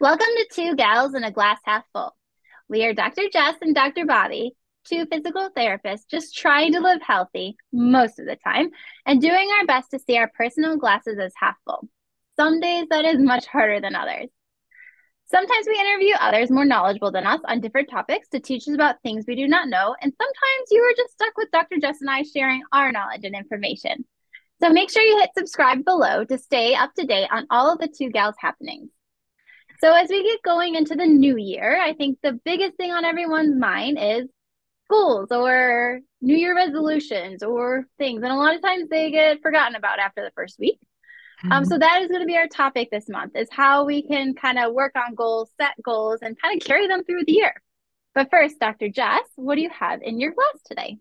Welcome 0.00 0.28
to 0.34 0.48
Two 0.54 0.76
Gals 0.76 1.12
and 1.12 1.26
a 1.26 1.30
Glass 1.30 1.58
Half 1.62 1.84
Full. 1.92 2.16
We 2.70 2.86
are 2.86 2.94
Dr. 2.94 3.24
Jess 3.30 3.56
and 3.60 3.74
Dr. 3.74 4.06
Bobbie, 4.06 4.52
two 4.84 5.04
physical 5.04 5.50
therapists 5.54 6.08
just 6.10 6.34
trying 6.34 6.72
to 6.72 6.80
live 6.80 7.02
healthy 7.02 7.58
most 7.70 8.18
of 8.18 8.24
the 8.24 8.36
time 8.36 8.70
and 9.04 9.20
doing 9.20 9.50
our 9.58 9.66
best 9.66 9.90
to 9.90 9.98
see 9.98 10.16
our 10.16 10.30
personal 10.34 10.78
glasses 10.78 11.18
as 11.20 11.34
half 11.36 11.56
full. 11.66 11.86
Some 12.36 12.60
days 12.60 12.86
that 12.88 13.04
is 13.04 13.18
much 13.18 13.44
harder 13.44 13.78
than 13.78 13.94
others. 13.94 14.30
Sometimes 15.26 15.66
we 15.68 15.78
interview 15.78 16.14
others 16.18 16.50
more 16.50 16.64
knowledgeable 16.64 17.12
than 17.12 17.26
us 17.26 17.40
on 17.44 17.60
different 17.60 17.90
topics 17.90 18.26
to 18.30 18.40
teach 18.40 18.66
us 18.68 18.74
about 18.74 19.02
things 19.02 19.26
we 19.28 19.36
do 19.36 19.46
not 19.46 19.68
know, 19.68 19.94
and 20.00 20.14
sometimes 20.18 20.68
you 20.70 20.80
are 20.80 20.96
just 20.96 21.12
stuck 21.12 21.36
with 21.36 21.50
Dr. 21.50 21.76
Jess 21.78 22.00
and 22.00 22.08
I 22.08 22.22
sharing 22.22 22.62
our 22.72 22.90
knowledge 22.90 23.24
and 23.24 23.34
information. 23.34 24.06
So 24.62 24.70
make 24.70 24.88
sure 24.88 25.02
you 25.02 25.18
hit 25.18 25.28
subscribe 25.36 25.84
below 25.84 26.24
to 26.24 26.38
stay 26.38 26.74
up 26.74 26.94
to 26.94 27.04
date 27.04 27.28
on 27.30 27.46
all 27.50 27.70
of 27.70 27.80
the 27.80 27.88
Two 27.88 28.08
Gals 28.08 28.36
happenings. 28.38 28.88
So 29.80 29.94
as 29.94 30.10
we 30.10 30.22
get 30.22 30.42
going 30.42 30.74
into 30.74 30.94
the 30.94 31.06
new 31.06 31.38
year, 31.38 31.80
I 31.80 31.94
think 31.94 32.18
the 32.22 32.38
biggest 32.44 32.76
thing 32.76 32.92
on 32.92 33.04
everyone's 33.04 33.58
mind 33.58 33.98
is 33.98 34.28
goals 34.90 35.28
or 35.30 36.00
new 36.20 36.36
year 36.36 36.54
resolutions 36.54 37.42
or 37.42 37.86
things. 37.96 38.22
And 38.22 38.30
a 38.30 38.36
lot 38.36 38.54
of 38.54 38.60
times 38.60 38.88
they 38.90 39.10
get 39.10 39.40
forgotten 39.40 39.76
about 39.76 39.98
after 39.98 40.22
the 40.22 40.32
first 40.34 40.58
week. 40.58 40.78
Mm-hmm. 41.40 41.52
Um, 41.52 41.64
so 41.64 41.78
that 41.78 42.02
is 42.02 42.08
going 42.08 42.20
to 42.20 42.26
be 42.26 42.36
our 42.36 42.48
topic 42.48 42.90
this 42.90 43.08
month 43.08 43.34
is 43.34 43.48
how 43.50 43.84
we 43.84 44.02
can 44.06 44.34
kind 44.34 44.58
of 44.58 44.74
work 44.74 44.92
on 44.96 45.14
goals, 45.14 45.50
set 45.58 45.72
goals, 45.82 46.18
and 46.20 46.38
kind 46.38 46.60
of 46.60 46.66
carry 46.66 46.86
them 46.86 47.02
through 47.02 47.24
the 47.26 47.32
year. 47.32 47.54
But 48.14 48.28
first, 48.30 48.58
Dr. 48.60 48.90
Jess, 48.90 49.24
what 49.36 49.54
do 49.54 49.62
you 49.62 49.70
have 49.70 50.02
in 50.02 50.20
your 50.20 50.32
glass 50.32 50.62
today? 50.66 50.98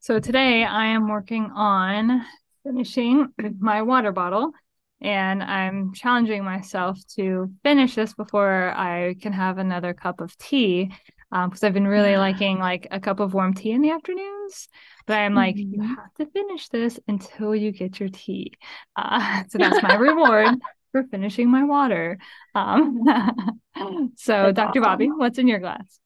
So 0.00 0.18
today 0.18 0.64
I 0.64 0.86
am 0.86 1.08
working 1.08 1.50
on 1.54 2.24
finishing 2.62 3.28
my 3.58 3.82
water 3.82 4.12
bottle 4.12 4.52
and 5.00 5.42
I'm 5.42 5.92
challenging 5.94 6.44
myself 6.44 6.98
to 7.16 7.50
finish 7.62 7.94
this 7.94 8.14
before 8.14 8.72
I 8.76 9.14
can 9.20 9.32
have 9.32 9.58
another 9.58 9.94
cup 9.94 10.20
of 10.20 10.36
tea 10.38 10.92
because 11.30 11.62
um, 11.62 11.66
I've 11.66 11.74
been 11.74 11.86
really 11.86 12.16
liking 12.16 12.58
like 12.58 12.88
a 12.90 12.98
cup 12.98 13.20
of 13.20 13.34
warm 13.34 13.52
tea 13.52 13.72
in 13.72 13.82
the 13.82 13.90
afternoons. 13.90 14.68
But 15.06 15.18
I'm 15.18 15.34
like, 15.34 15.56
mm-hmm. 15.56 15.82
you 15.82 15.96
have 15.96 16.14
to 16.14 16.26
finish 16.26 16.68
this 16.68 16.98
until 17.06 17.54
you 17.54 17.70
get 17.70 18.00
your 18.00 18.08
tea. 18.08 18.54
Uh, 18.96 19.44
so 19.48 19.58
that's 19.58 19.82
my 19.82 19.94
reward 19.96 20.56
for 20.92 21.04
finishing 21.04 21.50
my 21.50 21.64
water. 21.64 22.18
Um, 22.54 23.02
so, 24.16 24.52
that's 24.52 24.56
Dr. 24.56 24.80
Awesome. 24.80 24.82
Bobbie, 24.82 25.08
what's 25.08 25.38
in 25.38 25.48
your 25.48 25.60
glass? 25.60 26.00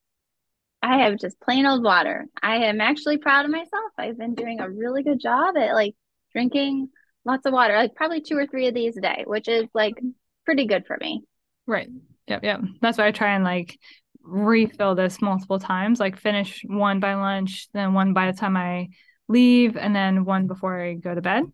I 0.82 0.98
have 0.98 1.18
just 1.18 1.40
plain 1.40 1.66
old 1.66 1.84
water. 1.84 2.27
I 2.42 2.64
am 2.64 2.80
actually 2.80 3.18
proud 3.18 3.44
of 3.44 3.52
myself. 3.52 3.92
I've 3.96 4.18
been 4.18 4.34
doing 4.34 4.58
a 4.60 4.68
really 4.68 5.04
good 5.04 5.20
job 5.20 5.56
at 5.56 5.74
like 5.74 5.94
drinking 6.32 6.88
lots 7.24 7.46
of 7.46 7.52
water, 7.52 7.76
like 7.76 7.94
probably 7.94 8.20
two 8.20 8.36
or 8.36 8.46
three 8.46 8.68
of 8.68 8.74
these 8.74 8.96
a 8.96 9.00
day, 9.00 9.24
which 9.26 9.48
is 9.48 9.66
like 9.74 9.94
pretty 10.44 10.66
good 10.66 10.86
for 10.86 10.96
me. 11.00 11.22
Right. 11.66 11.88
Yep. 12.26 12.44
Yep. 12.44 12.60
That's 12.80 12.98
why 12.98 13.06
I 13.06 13.12
try 13.12 13.34
and 13.34 13.44
like 13.44 13.78
refill 14.22 14.94
this 14.94 15.20
multiple 15.20 15.58
times, 15.58 16.00
like 16.00 16.18
finish 16.18 16.64
one 16.66 17.00
by 17.00 17.14
lunch, 17.14 17.68
then 17.72 17.94
one 17.94 18.12
by 18.12 18.30
the 18.30 18.36
time 18.36 18.56
I 18.56 18.88
leave, 19.28 19.76
and 19.76 19.94
then 19.94 20.24
one 20.24 20.46
before 20.46 20.80
I 20.80 20.94
go 20.94 21.14
to 21.14 21.20
bed. 21.20 21.44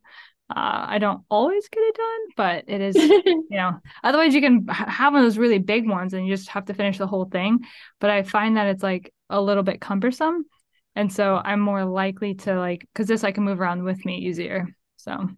Uh, 0.50 0.86
I 0.88 0.98
don't 0.98 1.22
always 1.28 1.68
get 1.68 1.80
it 1.80 1.94
done, 1.94 2.20
but 2.36 2.64
it 2.68 2.80
is, 2.80 2.96
you 2.96 3.44
know, 3.50 3.78
otherwise 4.02 4.34
you 4.34 4.40
can 4.40 4.66
have 4.68 5.12
one 5.12 5.22
of 5.22 5.26
those 5.26 5.36
really 5.36 5.58
big 5.58 5.86
ones 5.86 6.14
and 6.14 6.26
you 6.26 6.34
just 6.34 6.48
have 6.48 6.64
to 6.66 6.74
finish 6.74 6.96
the 6.96 7.06
whole 7.06 7.26
thing. 7.26 7.60
But 8.00 8.10
I 8.10 8.22
find 8.22 8.56
that 8.56 8.68
it's 8.68 8.82
like 8.82 9.12
a 9.28 9.40
little 9.40 9.62
bit 9.62 9.80
cumbersome. 9.80 10.46
And 10.96 11.12
so 11.12 11.36
I'm 11.36 11.60
more 11.60 11.84
likely 11.84 12.34
to 12.34 12.58
like, 12.58 12.80
because 12.92 13.06
this 13.08 13.24
I 13.24 13.32
can 13.32 13.44
move 13.44 13.60
around 13.60 13.84
with 13.84 14.04
me 14.06 14.18
easier. 14.18 14.66
So 14.96 15.28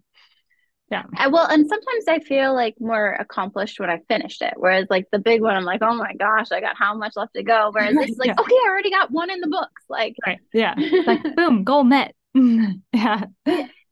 yeah. 0.91 1.03
I, 1.15 1.27
well, 1.27 1.47
and 1.47 1.65
sometimes 1.65 2.03
I 2.09 2.19
feel 2.19 2.53
like 2.53 2.75
more 2.79 3.13
accomplished 3.13 3.79
when 3.79 3.89
I 3.89 3.99
finished 4.09 4.41
it. 4.41 4.53
Whereas 4.57 4.87
like 4.89 5.07
the 5.11 5.19
big 5.19 5.41
one, 5.41 5.55
I'm 5.55 5.63
like, 5.63 5.81
oh 5.81 5.95
my 5.95 6.13
gosh, 6.15 6.51
I 6.51 6.59
got 6.59 6.75
how 6.77 6.93
much 6.93 7.13
left 7.15 7.33
to 7.35 7.43
go. 7.43 7.71
Whereas 7.71 7.95
it's 7.97 8.19
like, 8.19 8.27
yeah. 8.27 8.35
okay, 8.37 8.55
I 8.55 8.67
already 8.69 8.91
got 8.91 9.09
one 9.09 9.31
in 9.31 9.39
the 9.39 9.47
books. 9.47 9.83
Like, 9.87 10.17
right. 10.25 10.39
Yeah. 10.53 10.75
like, 11.07 11.23
boom, 11.35 11.63
goal 11.63 11.85
met. 11.85 12.13
yeah. 12.33 13.23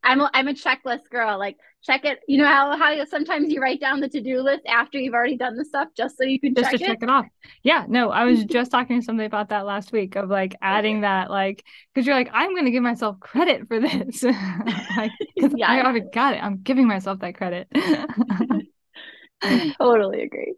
I'm 0.04 0.22
a, 0.22 0.30
I'm 0.34 0.48
a 0.50 0.54
checklist 0.54 1.10
girl. 1.10 1.40
Like 1.40 1.58
check 1.84 2.06
it. 2.06 2.20
You 2.28 2.38
know 2.38 2.48
how 2.48 2.78
how 2.78 3.06
sometimes 3.06 3.52
you 3.52 3.62
write 3.62 3.80
down 3.80 4.00
the 4.00 4.10
to 4.10 4.22
do 4.22 4.42
list 4.42 4.66
after 4.68 4.98
you've 4.98 5.14
already 5.14 5.38
done 5.38 5.56
the 5.56 5.66
stuff 5.66 5.90
just 5.96 6.18
so 6.18 6.24
you 6.24 6.40
can 6.40 6.54
just 6.54 6.72
check 6.72 6.80
to 6.80 6.84
it? 6.84 6.88
check 6.88 7.04
it 7.04 7.10
off. 7.10 7.26
Yeah. 7.64 7.86
No, 7.88 8.10
I 8.10 8.26
was 8.26 8.44
just 8.46 8.72
talking 8.72 9.00
to 9.00 9.06
somebody 9.06 9.26
about 9.26 9.50
that 9.50 9.66
last 9.66 9.92
week 9.92 10.16
of 10.16 10.30
like 10.30 10.56
adding 10.62 11.02
that 11.02 11.30
like 11.30 11.64
because 11.94 12.06
you're 12.06 12.16
like 12.16 12.30
I'm 12.34 12.52
going 12.52 12.66
to 12.66 12.72
give 12.72 12.84
myself 12.84 13.20
credit 13.20 13.68
for 13.68 13.80
this 13.80 14.24
like 14.98 15.12
because 15.36 15.54
yeah. 15.56 15.72
I 15.72 15.84
already 15.84 16.06
got 16.14 16.36
it. 16.36 16.44
I'm 16.44 16.58
giving 16.58 16.88
myself 16.88 17.20
that 17.20 17.36
credit. 17.36 17.68
totally 19.80 20.24
agree. 20.24 20.56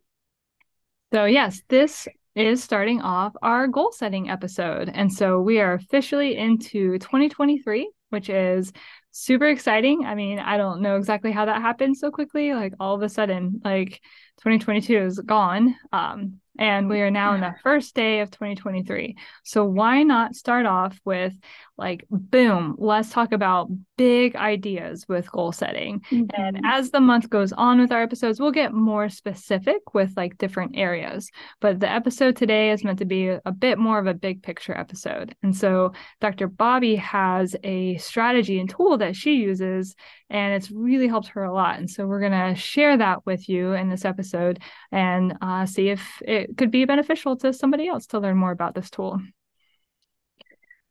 So 1.13 1.25
yes, 1.25 1.61
this 1.67 2.07
is 2.35 2.63
starting 2.63 3.01
off 3.01 3.33
our 3.41 3.67
goal 3.67 3.91
setting 3.91 4.29
episode. 4.29 4.89
And 4.93 5.11
so 5.11 5.41
we 5.41 5.59
are 5.59 5.73
officially 5.73 6.37
into 6.37 6.97
2023, 6.99 7.91
which 8.09 8.29
is 8.29 8.71
super 9.11 9.47
exciting. 9.47 10.05
I 10.05 10.15
mean, 10.15 10.39
I 10.39 10.57
don't 10.57 10.81
know 10.81 10.97
exactly 10.97 11.31
how 11.31 11.45
that 11.45 11.61
happened 11.61 11.97
so 11.97 12.11
quickly. 12.11 12.53
Like 12.53 12.73
all 12.79 12.95
of 12.95 13.01
a 13.01 13.09
sudden, 13.09 13.61
like 13.63 14.01
2022 14.37 14.97
is 14.97 15.19
gone. 15.19 15.75
Um, 15.91 16.39
and 16.57 16.89
we 16.89 17.01
are 17.01 17.11
now 17.11 17.33
in 17.33 17.41
the 17.41 17.55
first 17.63 17.95
day 17.95 18.19
of 18.19 18.29
2023. 18.29 19.15
So 19.43 19.65
why 19.65 20.03
not 20.03 20.35
start 20.35 20.65
off 20.65 20.99
with 21.05 21.33
like, 21.81 22.05
boom, 22.11 22.75
let's 22.77 23.09
talk 23.09 23.31
about 23.31 23.69
big 23.97 24.35
ideas 24.35 25.05
with 25.09 25.31
goal 25.31 25.51
setting. 25.51 25.99
Mm-hmm. 26.11 26.39
And 26.39 26.61
as 26.63 26.91
the 26.91 26.99
month 26.99 27.29
goes 27.29 27.51
on 27.53 27.79
with 27.79 27.91
our 27.91 28.03
episodes, 28.03 28.39
we'll 28.39 28.51
get 28.51 28.71
more 28.71 29.09
specific 29.09 29.95
with 29.95 30.13
like 30.15 30.37
different 30.37 30.77
areas. 30.77 31.29
But 31.59 31.79
the 31.79 31.89
episode 31.89 32.35
today 32.35 32.69
is 32.69 32.83
meant 32.83 32.99
to 32.99 33.05
be 33.05 33.29
a 33.29 33.51
bit 33.51 33.79
more 33.79 33.97
of 33.97 34.05
a 34.05 34.13
big 34.13 34.43
picture 34.43 34.77
episode. 34.77 35.35
And 35.41 35.57
so 35.57 35.93
Dr. 36.19 36.47
Bobbie 36.47 36.97
has 36.97 37.55
a 37.63 37.97
strategy 37.97 38.59
and 38.59 38.69
tool 38.69 38.99
that 38.99 39.15
she 39.15 39.37
uses, 39.37 39.95
and 40.29 40.53
it's 40.53 40.69
really 40.69 41.07
helped 41.07 41.29
her 41.29 41.43
a 41.43 41.53
lot. 41.53 41.79
And 41.79 41.89
so 41.89 42.05
we're 42.05 42.19
going 42.19 42.53
to 42.53 42.53
share 42.53 42.95
that 42.97 43.25
with 43.25 43.49
you 43.49 43.73
in 43.73 43.89
this 43.89 44.05
episode 44.05 44.59
and 44.91 45.35
uh, 45.41 45.65
see 45.65 45.89
if 45.89 46.21
it 46.21 46.57
could 46.57 46.69
be 46.69 46.85
beneficial 46.85 47.35
to 47.37 47.51
somebody 47.53 47.87
else 47.87 48.05
to 48.07 48.19
learn 48.19 48.37
more 48.37 48.51
about 48.51 48.75
this 48.75 48.91
tool. 48.91 49.19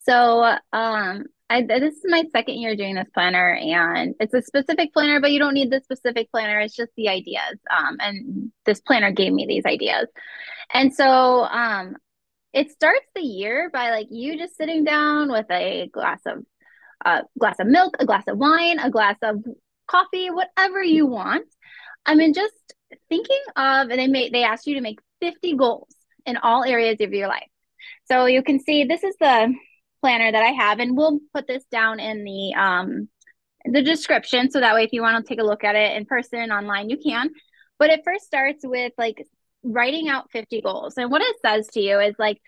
So, 0.00 0.56
um, 0.72 1.24
I, 1.50 1.62
this 1.62 1.96
is 1.96 2.02
my 2.04 2.24
second 2.30 2.54
year 2.54 2.76
doing 2.76 2.94
this 2.94 3.08
planner, 3.12 3.52
and 3.52 4.14
it's 4.20 4.32
a 4.32 4.42
specific 4.42 4.92
planner, 4.92 5.20
but 5.20 5.32
you 5.32 5.40
don't 5.40 5.54
need 5.54 5.70
the 5.70 5.80
specific 5.80 6.30
planner. 6.30 6.60
It's 6.60 6.76
just 6.76 6.92
the 6.96 7.08
ideas. 7.08 7.58
Um, 7.68 7.96
and 7.98 8.52
this 8.64 8.80
planner 8.80 9.10
gave 9.10 9.32
me 9.32 9.46
these 9.46 9.66
ideas, 9.66 10.06
and 10.72 10.94
so 10.94 11.42
um, 11.44 11.96
it 12.52 12.70
starts 12.70 13.06
the 13.16 13.22
year 13.22 13.68
by 13.72 13.90
like 13.90 14.06
you 14.10 14.38
just 14.38 14.56
sitting 14.56 14.84
down 14.84 15.30
with 15.30 15.46
a 15.50 15.88
glass 15.92 16.20
of 16.24 16.44
a 17.04 17.22
glass 17.38 17.56
of 17.58 17.66
milk, 17.66 17.96
a 17.98 18.06
glass 18.06 18.24
of 18.28 18.38
wine, 18.38 18.78
a 18.78 18.90
glass 18.90 19.16
of 19.22 19.44
coffee, 19.88 20.30
whatever 20.30 20.82
you 20.82 21.06
want. 21.06 21.46
I 22.06 22.14
mean, 22.14 22.32
just 22.32 22.54
thinking 23.08 23.42
of, 23.56 23.90
and 23.90 23.98
they 23.98 24.06
made 24.06 24.32
they 24.32 24.44
asked 24.44 24.68
you 24.68 24.74
to 24.76 24.80
make 24.80 25.00
50 25.20 25.56
goals 25.56 25.94
in 26.26 26.36
all 26.36 26.62
areas 26.62 27.00
of 27.00 27.12
your 27.12 27.26
life. 27.28 27.48
So 28.04 28.26
you 28.26 28.42
can 28.42 28.60
see 28.60 28.84
this 28.84 29.02
is 29.02 29.16
the 29.20 29.52
planner 30.00 30.30
that 30.32 30.42
I 30.42 30.50
have, 30.50 30.78
and 30.78 30.96
we'll 30.96 31.20
put 31.34 31.46
this 31.46 31.64
down 31.70 32.00
in 32.00 32.24
the 32.24 32.54
um 32.54 33.08
the 33.64 33.82
description 33.82 34.50
so 34.50 34.60
that 34.60 34.74
way 34.74 34.84
if 34.84 34.92
you 34.92 35.02
want 35.02 35.24
to 35.24 35.28
take 35.28 35.40
a 35.40 35.46
look 35.46 35.64
at 35.64 35.76
it 35.76 35.96
in 35.96 36.06
person 36.06 36.50
online 36.50 36.88
you 36.88 36.98
can. 36.98 37.30
But 37.78 37.90
it 37.90 38.02
first 38.04 38.24
starts 38.24 38.60
with 38.64 38.92
like 38.98 39.26
writing 39.62 40.08
out 40.08 40.30
50 40.30 40.62
goals 40.62 40.94
and 40.96 41.10
what 41.10 41.22
it 41.22 41.36
says 41.44 41.68
to 41.68 41.80
you 41.80 42.00
is 42.00 42.14
like 42.18 42.40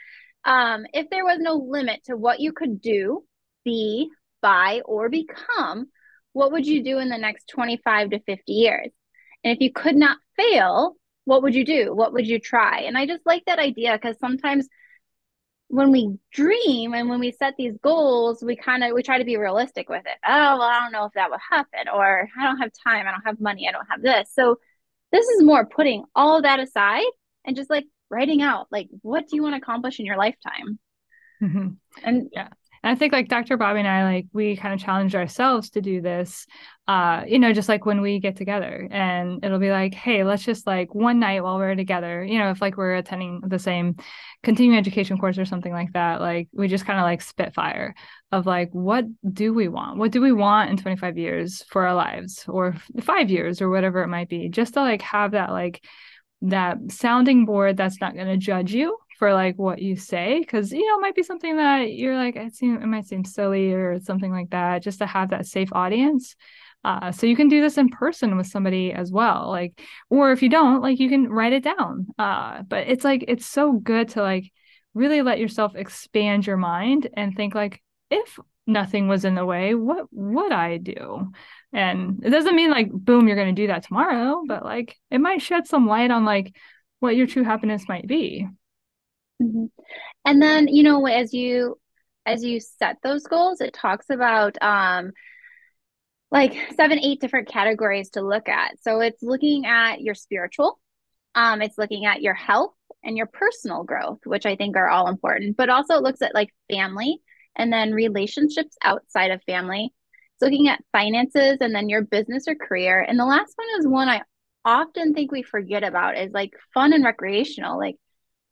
um, 0.44 0.86
if 0.92 1.08
there 1.10 1.24
was 1.24 1.38
no 1.38 1.54
limit 1.54 2.02
to 2.04 2.16
what 2.16 2.40
you 2.40 2.52
could 2.52 2.80
do 2.80 3.24
be 3.64 4.10
buy 4.40 4.80
or 4.84 5.08
become 5.08 5.86
what 6.32 6.50
would 6.52 6.66
you 6.66 6.82
do 6.82 6.98
in 6.98 7.10
the 7.10 7.18
next 7.18 7.48
25 7.48 8.10
to 8.10 8.20
50 8.20 8.52
years? 8.52 8.90
And 9.44 9.54
if 9.54 9.60
you 9.60 9.70
could 9.72 9.96
not 9.96 10.18
fail 10.36 10.96
what 11.24 11.42
would 11.42 11.54
you 11.54 11.64
do? 11.64 11.94
What 11.94 12.12
would 12.14 12.26
you 12.26 12.38
try? 12.38 12.80
And 12.80 12.96
i 12.98 13.06
just 13.06 13.24
like 13.24 13.44
that 13.46 13.58
idea 13.58 13.92
because 13.92 14.18
sometimes 14.18 14.68
when 15.72 15.90
we 15.90 16.18
dream 16.30 16.92
and 16.92 17.08
when 17.08 17.18
we 17.18 17.32
set 17.32 17.54
these 17.56 17.78
goals, 17.82 18.42
we 18.42 18.54
kind 18.54 18.84
of 18.84 18.92
we 18.92 19.02
try 19.02 19.16
to 19.16 19.24
be 19.24 19.38
realistic 19.38 19.88
with 19.88 20.04
it. 20.04 20.18
Oh, 20.22 20.58
well, 20.58 20.60
I 20.60 20.80
don't 20.80 20.92
know 20.92 21.06
if 21.06 21.14
that 21.14 21.30
will 21.30 21.38
happen, 21.50 21.88
or 21.88 22.28
I 22.38 22.44
don't 22.44 22.58
have 22.58 22.72
time, 22.86 23.06
I 23.06 23.10
don't 23.10 23.24
have 23.24 23.40
money, 23.40 23.66
I 23.66 23.72
don't 23.72 23.86
have 23.88 24.02
this. 24.02 24.28
So 24.34 24.58
this 25.12 25.26
is 25.26 25.42
more 25.42 25.64
putting 25.64 26.04
all 26.14 26.42
that 26.42 26.60
aside 26.60 27.10
and 27.46 27.56
just 27.56 27.70
like 27.70 27.86
writing 28.10 28.42
out 28.42 28.66
like 28.70 28.88
what 29.00 29.26
do 29.28 29.36
you 29.36 29.42
want 29.42 29.54
to 29.54 29.62
accomplish 29.62 29.98
in 29.98 30.04
your 30.04 30.18
lifetime. 30.18 30.78
Mm-hmm. 31.42 31.68
And 32.04 32.28
yeah, 32.34 32.48
and 32.82 32.90
I 32.90 32.98
think 32.98 33.12
like 33.12 33.28
Dr. 33.28 33.56
Bobbie 33.56 33.78
and 33.78 33.88
I, 33.88 34.04
like 34.04 34.26
we 34.32 34.56
kind 34.56 34.74
of 34.74 34.80
challenged 34.80 35.14
ourselves 35.14 35.70
to 35.70 35.80
do 35.80 36.00
this, 36.00 36.46
uh, 36.88 37.22
you 37.28 37.38
know, 37.38 37.52
just 37.52 37.68
like 37.68 37.86
when 37.86 38.00
we 38.00 38.18
get 38.18 38.36
together 38.36 38.88
and 38.90 39.44
it'll 39.44 39.60
be 39.60 39.70
like, 39.70 39.94
hey, 39.94 40.24
let's 40.24 40.44
just 40.44 40.66
like 40.66 40.92
one 40.92 41.20
night 41.20 41.44
while 41.44 41.58
we're 41.58 41.76
together, 41.76 42.24
you 42.24 42.40
know, 42.40 42.50
if 42.50 42.60
like 42.60 42.76
we're 42.76 42.96
attending 42.96 43.40
the 43.46 43.58
same 43.58 43.96
continuing 44.42 44.76
education 44.76 45.16
course 45.16 45.38
or 45.38 45.44
something 45.44 45.72
like 45.72 45.92
that, 45.92 46.20
like 46.20 46.48
we 46.52 46.66
just 46.66 46.84
kind 46.84 46.98
of 46.98 47.04
like 47.04 47.22
spitfire 47.22 47.94
of 48.32 48.46
like, 48.46 48.70
what 48.72 49.04
do 49.32 49.54
we 49.54 49.68
want? 49.68 49.98
What 49.98 50.10
do 50.10 50.20
we 50.20 50.32
want 50.32 50.70
in 50.70 50.76
25 50.76 51.16
years 51.16 51.62
for 51.68 51.86
our 51.86 51.94
lives 51.94 52.44
or 52.48 52.74
five 53.00 53.30
years 53.30 53.62
or 53.62 53.70
whatever 53.70 54.02
it 54.02 54.08
might 54.08 54.28
be, 54.28 54.48
just 54.48 54.74
to 54.74 54.80
like 54.80 55.02
have 55.02 55.32
that 55.32 55.50
like 55.50 55.84
that 56.42 56.78
sounding 56.88 57.44
board 57.44 57.76
that's 57.76 58.00
not 58.00 58.14
going 58.14 58.26
to 58.26 58.36
judge 58.36 58.74
you 58.74 58.98
for 59.22 59.32
like 59.32 59.56
what 59.56 59.80
you 59.80 59.94
say 59.94 60.40
because 60.40 60.72
you 60.72 60.84
know 60.84 60.98
it 60.98 61.00
might 61.00 61.14
be 61.14 61.22
something 61.22 61.56
that 61.56 61.92
you're 61.92 62.16
like 62.16 62.34
it 62.34 62.52
seem 62.56 62.82
it 62.82 62.86
might 62.86 63.06
seem 63.06 63.24
silly 63.24 63.72
or 63.72 64.00
something 64.00 64.32
like 64.32 64.50
that 64.50 64.82
just 64.82 64.98
to 64.98 65.06
have 65.06 65.30
that 65.30 65.46
safe 65.46 65.68
audience. 65.70 66.34
Uh, 66.82 67.12
so 67.12 67.28
you 67.28 67.36
can 67.36 67.46
do 67.46 67.60
this 67.60 67.78
in 67.78 67.88
person 67.88 68.36
with 68.36 68.48
somebody 68.48 68.92
as 68.92 69.12
well 69.12 69.48
like 69.48 69.80
or 70.10 70.32
if 70.32 70.42
you 70.42 70.48
don't 70.48 70.82
like 70.82 70.98
you 70.98 71.08
can 71.08 71.28
write 71.28 71.52
it 71.52 71.62
down. 71.62 72.08
Uh, 72.18 72.62
but 72.62 72.88
it's 72.88 73.04
like 73.04 73.24
it's 73.28 73.46
so 73.46 73.74
good 73.74 74.08
to 74.08 74.22
like 74.22 74.50
really 74.92 75.22
let 75.22 75.38
yourself 75.38 75.76
expand 75.76 76.44
your 76.44 76.56
mind 76.56 77.08
and 77.14 77.36
think 77.36 77.54
like 77.54 77.80
if 78.10 78.40
nothing 78.66 79.06
was 79.06 79.24
in 79.24 79.36
the 79.36 79.46
way 79.46 79.76
what 79.76 80.06
would 80.10 80.50
i 80.50 80.78
do? 80.78 81.30
And 81.72 82.24
it 82.24 82.30
doesn't 82.30 82.56
mean 82.56 82.72
like 82.72 82.90
boom 82.90 83.28
you're 83.28 83.36
going 83.36 83.54
to 83.54 83.62
do 83.62 83.68
that 83.68 83.84
tomorrow 83.84 84.42
but 84.48 84.64
like 84.64 84.96
it 85.12 85.20
might 85.20 85.42
shed 85.42 85.68
some 85.68 85.86
light 85.86 86.10
on 86.10 86.24
like 86.24 86.56
what 86.98 87.14
your 87.14 87.28
true 87.28 87.44
happiness 87.44 87.84
might 87.88 88.08
be 88.08 88.48
Mm-hmm. 89.42 89.64
And 90.24 90.42
then, 90.42 90.68
you 90.68 90.82
know, 90.82 91.06
as 91.06 91.32
you 91.34 91.78
as 92.24 92.44
you 92.44 92.60
set 92.60 92.98
those 93.02 93.24
goals, 93.24 93.60
it 93.60 93.74
talks 93.74 94.06
about 94.10 94.56
um 94.62 95.12
like 96.30 96.54
seven, 96.76 96.98
eight 96.98 97.20
different 97.20 97.48
categories 97.48 98.10
to 98.10 98.22
look 98.22 98.48
at. 98.48 98.80
So 98.80 99.00
it's 99.00 99.22
looking 99.22 99.66
at 99.66 100.00
your 100.00 100.14
spiritual, 100.14 100.80
um, 101.34 101.60
it's 101.60 101.76
looking 101.76 102.06
at 102.06 102.22
your 102.22 102.32
health 102.32 102.72
and 103.04 103.18
your 103.18 103.26
personal 103.26 103.84
growth, 103.84 104.20
which 104.24 104.46
I 104.46 104.56
think 104.56 104.76
are 104.76 104.88
all 104.88 105.08
important, 105.08 105.58
but 105.58 105.68
also 105.68 105.94
it 105.94 106.02
looks 106.02 106.22
at 106.22 106.34
like 106.34 106.48
family 106.70 107.18
and 107.54 107.70
then 107.70 107.92
relationships 107.92 108.76
outside 108.82 109.30
of 109.30 109.42
family. 109.42 109.92
It's 110.34 110.42
looking 110.42 110.68
at 110.68 110.82
finances 110.90 111.58
and 111.60 111.74
then 111.74 111.90
your 111.90 112.02
business 112.02 112.48
or 112.48 112.54
career. 112.54 113.00
And 113.00 113.18
the 113.18 113.26
last 113.26 113.52
one 113.56 113.68
is 113.78 113.86
one 113.86 114.08
I 114.08 114.22
often 114.64 115.12
think 115.12 115.32
we 115.32 115.42
forget 115.42 115.84
about 115.84 116.16
is 116.16 116.32
like 116.32 116.52
fun 116.72 116.94
and 116.94 117.04
recreational. 117.04 117.78
Like 117.78 117.96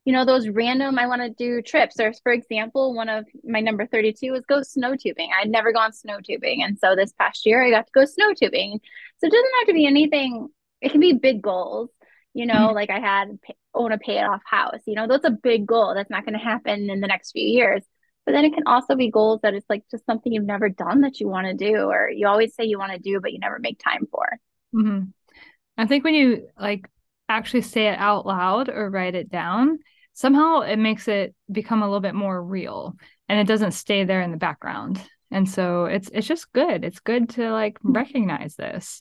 you 0.05 0.13
know, 0.13 0.25
those 0.25 0.49
random, 0.49 0.99
I 0.99 1.07
want 1.07 1.23
to 1.23 1.31
do 1.31 1.61
trips. 1.61 2.01
Or, 2.01 2.13
for 2.23 2.33
example, 2.33 2.95
one 2.95 3.09
of 3.09 3.27
my 3.45 3.61
number 3.61 3.87
32 3.87 4.33
was 4.33 4.45
go 4.49 4.63
snow 4.63 4.97
tubing. 4.97 5.31
I'd 5.39 5.51
never 5.51 5.73
gone 5.73 5.93
snow 5.93 6.19
tubing. 6.21 6.63
And 6.63 6.79
so 6.79 6.97
this 6.97 7.13
past 7.13 7.45
year, 7.45 7.63
I 7.63 7.71
got 7.71 7.87
to 7.87 7.93
go 7.93 8.05
snow 8.07 8.33
tubing. 8.33 8.81
So 9.19 9.27
it 9.27 9.31
doesn't 9.31 9.51
have 9.61 9.67
to 9.69 9.75
be 9.75 9.87
anything, 9.87 10.49
it 10.81 10.93
can 10.93 11.01
be 11.01 11.13
big 11.13 11.43
goals. 11.43 11.91
You 12.33 12.47
know, 12.47 12.55
mm-hmm. 12.55 12.75
like 12.75 12.91
I 12.91 13.01
had 13.01 13.39
own 13.75 13.93
a 13.93 13.99
pay 13.99 14.19
it 14.19 14.25
off 14.25 14.43
house. 14.45 14.81
You 14.87 14.95
know, 14.95 15.07
that's 15.07 15.27
a 15.27 15.31
big 15.31 15.67
goal. 15.67 15.95
That's 15.95 16.11
not 16.11 16.25
going 16.25 16.39
to 16.39 16.45
happen 16.45 16.89
in 16.89 17.01
the 17.01 17.09
next 17.09 17.33
few 17.33 17.47
years. 17.47 17.83
But 18.25 18.33
then 18.33 18.45
it 18.45 18.55
can 18.55 18.65
also 18.67 18.95
be 18.95 19.11
goals 19.11 19.41
that 19.43 19.55
it's 19.55 19.69
like 19.69 19.83
just 19.91 20.07
something 20.07 20.33
you've 20.33 20.45
never 20.45 20.69
done 20.69 21.01
that 21.01 21.19
you 21.21 21.29
want 21.29 21.47
to 21.47 21.55
do, 21.55 21.91
or 21.91 22.09
you 22.09 22.29
always 22.29 22.55
say 22.55 22.65
you 22.65 22.79
want 22.79 22.93
to 22.93 22.99
do, 22.99 23.21
but 23.21 23.33
you 23.33 23.39
never 23.39 23.59
make 23.59 23.81
time 23.83 24.07
for. 24.11 24.39
Mm-hmm. 24.75 25.07
I 25.77 25.87
think 25.87 26.05
when 26.05 26.15
you 26.15 26.49
like 26.59 26.89
actually 27.31 27.63
say 27.63 27.89
it 27.89 27.99
out 27.99 28.27
loud 28.27 28.69
or 28.69 28.91
write 28.91 29.15
it 29.15 29.31
down, 29.31 29.79
somehow 30.13 30.61
it 30.61 30.79
makes 30.79 31.09
it 31.09 31.35
become 31.51 31.83
a 31.83 31.87
little 31.87 32.01
bit 32.01 32.15
more 32.15 32.43
real 32.43 32.95
and 33.29 33.39
it 33.39 33.47
doesn't 33.47 33.73
stay 33.73 34.05
there 34.05 34.23
in 34.23 34.31
the 34.31 34.37
background. 34.37 35.01
And 35.31 35.49
so 35.49 35.85
it's 35.85 36.11
it's 36.13 36.27
just 36.27 36.53
good. 36.53 36.85
It's 36.85 37.01
good 37.01 37.31
to 37.31 37.51
like 37.53 37.79
recognize 37.83 38.57
this. 38.57 39.01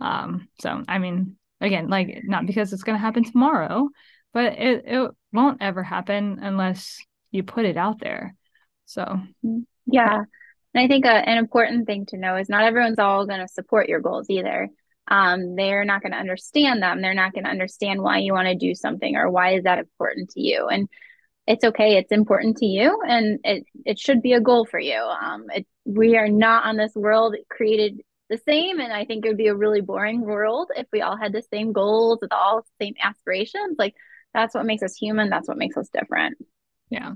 Um, 0.00 0.48
so 0.60 0.82
I 0.88 0.98
mean, 0.98 1.36
again, 1.60 1.88
like 1.88 2.22
not 2.24 2.46
because 2.46 2.72
it's 2.72 2.82
gonna 2.82 2.98
happen 2.98 3.24
tomorrow, 3.24 3.88
but 4.32 4.54
it, 4.58 4.84
it 4.86 5.10
won't 5.32 5.62
ever 5.62 5.82
happen 5.82 6.38
unless 6.42 7.00
you 7.30 7.42
put 7.44 7.64
it 7.64 7.76
out 7.76 8.00
there. 8.00 8.34
So 8.86 9.20
yeah. 9.86 10.24
And 10.74 10.84
I 10.84 10.88
think 10.88 11.04
a, 11.04 11.10
uh, 11.10 11.20
an 11.20 11.38
important 11.38 11.86
thing 11.86 12.06
to 12.06 12.18
know 12.18 12.36
is 12.36 12.48
not 12.48 12.64
everyone's 12.64 12.98
all 12.98 13.26
going 13.26 13.40
to 13.40 13.48
support 13.48 13.88
your 13.88 14.00
goals 14.00 14.28
either 14.28 14.68
um, 15.08 15.56
they're 15.56 15.84
not 15.84 16.02
going 16.02 16.12
to 16.12 16.18
understand 16.18 16.82
them. 16.82 17.00
They're 17.00 17.14
not 17.14 17.32
going 17.32 17.44
to 17.44 17.50
understand 17.50 18.02
why 18.02 18.18
you 18.18 18.32
want 18.32 18.48
to 18.48 18.54
do 18.54 18.74
something 18.74 19.16
or 19.16 19.30
why 19.30 19.54
is 19.54 19.64
that 19.64 19.78
important 19.78 20.30
to 20.30 20.40
you. 20.40 20.68
And 20.68 20.88
it's 21.46 21.64
okay. 21.64 21.96
It's 21.96 22.12
important 22.12 22.58
to 22.58 22.66
you, 22.66 23.00
and 23.08 23.40
it 23.42 23.64
it 23.86 23.98
should 23.98 24.20
be 24.20 24.34
a 24.34 24.40
goal 24.40 24.66
for 24.66 24.78
you. 24.78 25.00
Um, 25.00 25.46
it, 25.48 25.66
we 25.86 26.18
are 26.18 26.28
not 26.28 26.66
on 26.66 26.76
this 26.76 26.94
world 26.94 27.36
created 27.50 28.02
the 28.28 28.38
same, 28.46 28.80
and 28.80 28.92
I 28.92 29.06
think 29.06 29.24
it 29.24 29.28
would 29.28 29.38
be 29.38 29.46
a 29.46 29.54
really 29.54 29.80
boring 29.80 30.20
world 30.20 30.70
if 30.76 30.86
we 30.92 31.00
all 31.00 31.16
had 31.16 31.32
the 31.32 31.42
same 31.50 31.72
goals 31.72 32.18
with 32.20 32.34
all 32.34 32.66
same 32.78 32.94
aspirations. 33.02 33.76
Like 33.78 33.94
that's 34.34 34.54
what 34.54 34.66
makes 34.66 34.82
us 34.82 34.94
human. 34.94 35.30
That's 35.30 35.48
what 35.48 35.56
makes 35.56 35.78
us 35.78 35.88
different. 35.88 36.36
Yeah. 36.90 37.12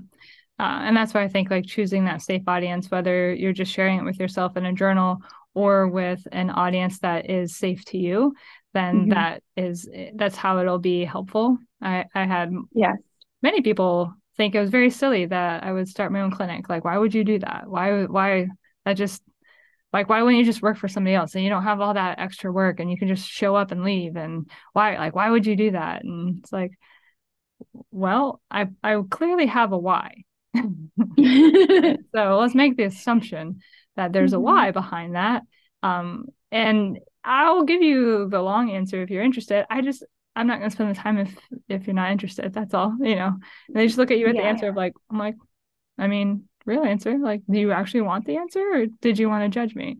Uh, 0.59 0.81
and 0.81 0.97
that's 0.97 1.13
why 1.13 1.21
I 1.23 1.27
think 1.27 1.51
like 1.51 1.65
choosing 1.65 2.05
that 2.05 2.21
safe 2.21 2.43
audience, 2.47 2.89
whether 2.89 3.33
you're 3.33 3.53
just 3.53 3.71
sharing 3.71 3.99
it 3.99 4.03
with 4.03 4.19
yourself 4.19 4.57
in 4.57 4.65
a 4.65 4.73
journal 4.73 5.19
or 5.53 5.87
with 5.87 6.27
an 6.31 6.49
audience 6.49 6.99
that 6.99 7.29
is 7.29 7.55
safe 7.55 7.85
to 7.85 7.97
you, 7.97 8.33
then 8.73 9.01
mm-hmm. 9.01 9.09
that 9.11 9.43
is 9.55 9.87
that's 10.15 10.35
how 10.35 10.59
it'll 10.59 10.79
be 10.79 11.05
helpful. 11.05 11.57
I 11.81 12.05
I 12.13 12.25
had 12.25 12.51
yes 12.73 12.97
many 13.43 13.61
people 13.61 14.15
think 14.37 14.55
it 14.55 14.59
was 14.59 14.71
very 14.71 14.89
silly 14.89 15.27
that 15.27 15.63
I 15.63 15.71
would 15.71 15.87
start 15.87 16.11
my 16.11 16.21
own 16.21 16.31
clinic. 16.31 16.69
Like, 16.69 16.83
why 16.83 16.97
would 16.97 17.13
you 17.13 17.23
do 17.23 17.37
that? 17.39 17.65
Why 17.67 18.05
why 18.05 18.47
that 18.85 18.93
just 18.93 19.21
like 19.91 20.09
why 20.09 20.23
wouldn't 20.23 20.39
you 20.39 20.45
just 20.45 20.63
work 20.63 20.77
for 20.77 20.87
somebody 20.87 21.13
else 21.13 21.35
and 21.35 21.43
you 21.43 21.51
don't 21.51 21.63
have 21.63 21.79
all 21.79 21.93
that 21.93 22.17
extra 22.17 22.51
work 22.51 22.79
and 22.79 22.89
you 22.89 22.97
can 22.97 23.07
just 23.07 23.29
show 23.29 23.55
up 23.55 23.71
and 23.71 23.83
leave 23.83 24.15
and 24.15 24.49
why 24.71 24.97
like 24.97 25.13
why 25.13 25.29
would 25.29 25.45
you 25.45 25.55
do 25.55 25.71
that? 25.71 26.03
And 26.03 26.39
it's 26.39 26.51
like, 26.51 26.71
well, 27.91 28.41
I 28.49 28.69
I 28.83 28.99
clearly 29.07 29.45
have 29.45 29.71
a 29.73 29.77
why. 29.77 30.23
so 30.55 31.99
let's 32.15 32.55
make 32.55 32.77
the 32.77 32.85
assumption 32.85 33.59
that 33.95 34.13
there's 34.13 34.31
mm-hmm. 34.31 34.37
a 34.37 34.41
why 34.41 34.71
behind 34.71 35.15
that. 35.15 35.43
Um, 35.81 36.27
and 36.51 36.99
I'll 37.23 37.63
give 37.63 37.81
you 37.81 38.29
the 38.29 38.41
long 38.41 38.71
answer 38.71 39.01
if 39.01 39.09
you're 39.09 39.23
interested. 39.23 39.65
I 39.69 39.81
just 39.81 40.03
I'm 40.35 40.47
not 40.47 40.59
gonna 40.59 40.71
spend 40.71 40.95
the 40.95 40.99
time 40.99 41.17
if 41.19 41.35
if 41.69 41.87
you're 41.87 41.93
not 41.93 42.11
interested. 42.11 42.53
That's 42.53 42.73
all, 42.73 42.95
you 42.99 43.15
know. 43.15 43.37
And 43.67 43.75
they 43.75 43.85
just 43.85 43.97
look 43.97 44.11
at 44.11 44.17
you 44.17 44.27
at 44.27 44.35
yeah. 44.35 44.41
the 44.41 44.47
answer 44.47 44.69
of 44.69 44.75
like, 44.75 44.93
I'm 45.09 45.17
like, 45.17 45.35
I 45.97 46.07
mean, 46.07 46.47
real 46.65 46.83
answer. 46.83 47.17
Like, 47.17 47.41
do 47.49 47.59
you 47.59 47.71
actually 47.71 48.01
want 48.01 48.25
the 48.25 48.37
answer 48.37 48.59
or 48.59 48.85
did 49.01 49.19
you 49.19 49.29
want 49.29 49.43
to 49.43 49.59
judge 49.59 49.75
me? 49.75 49.99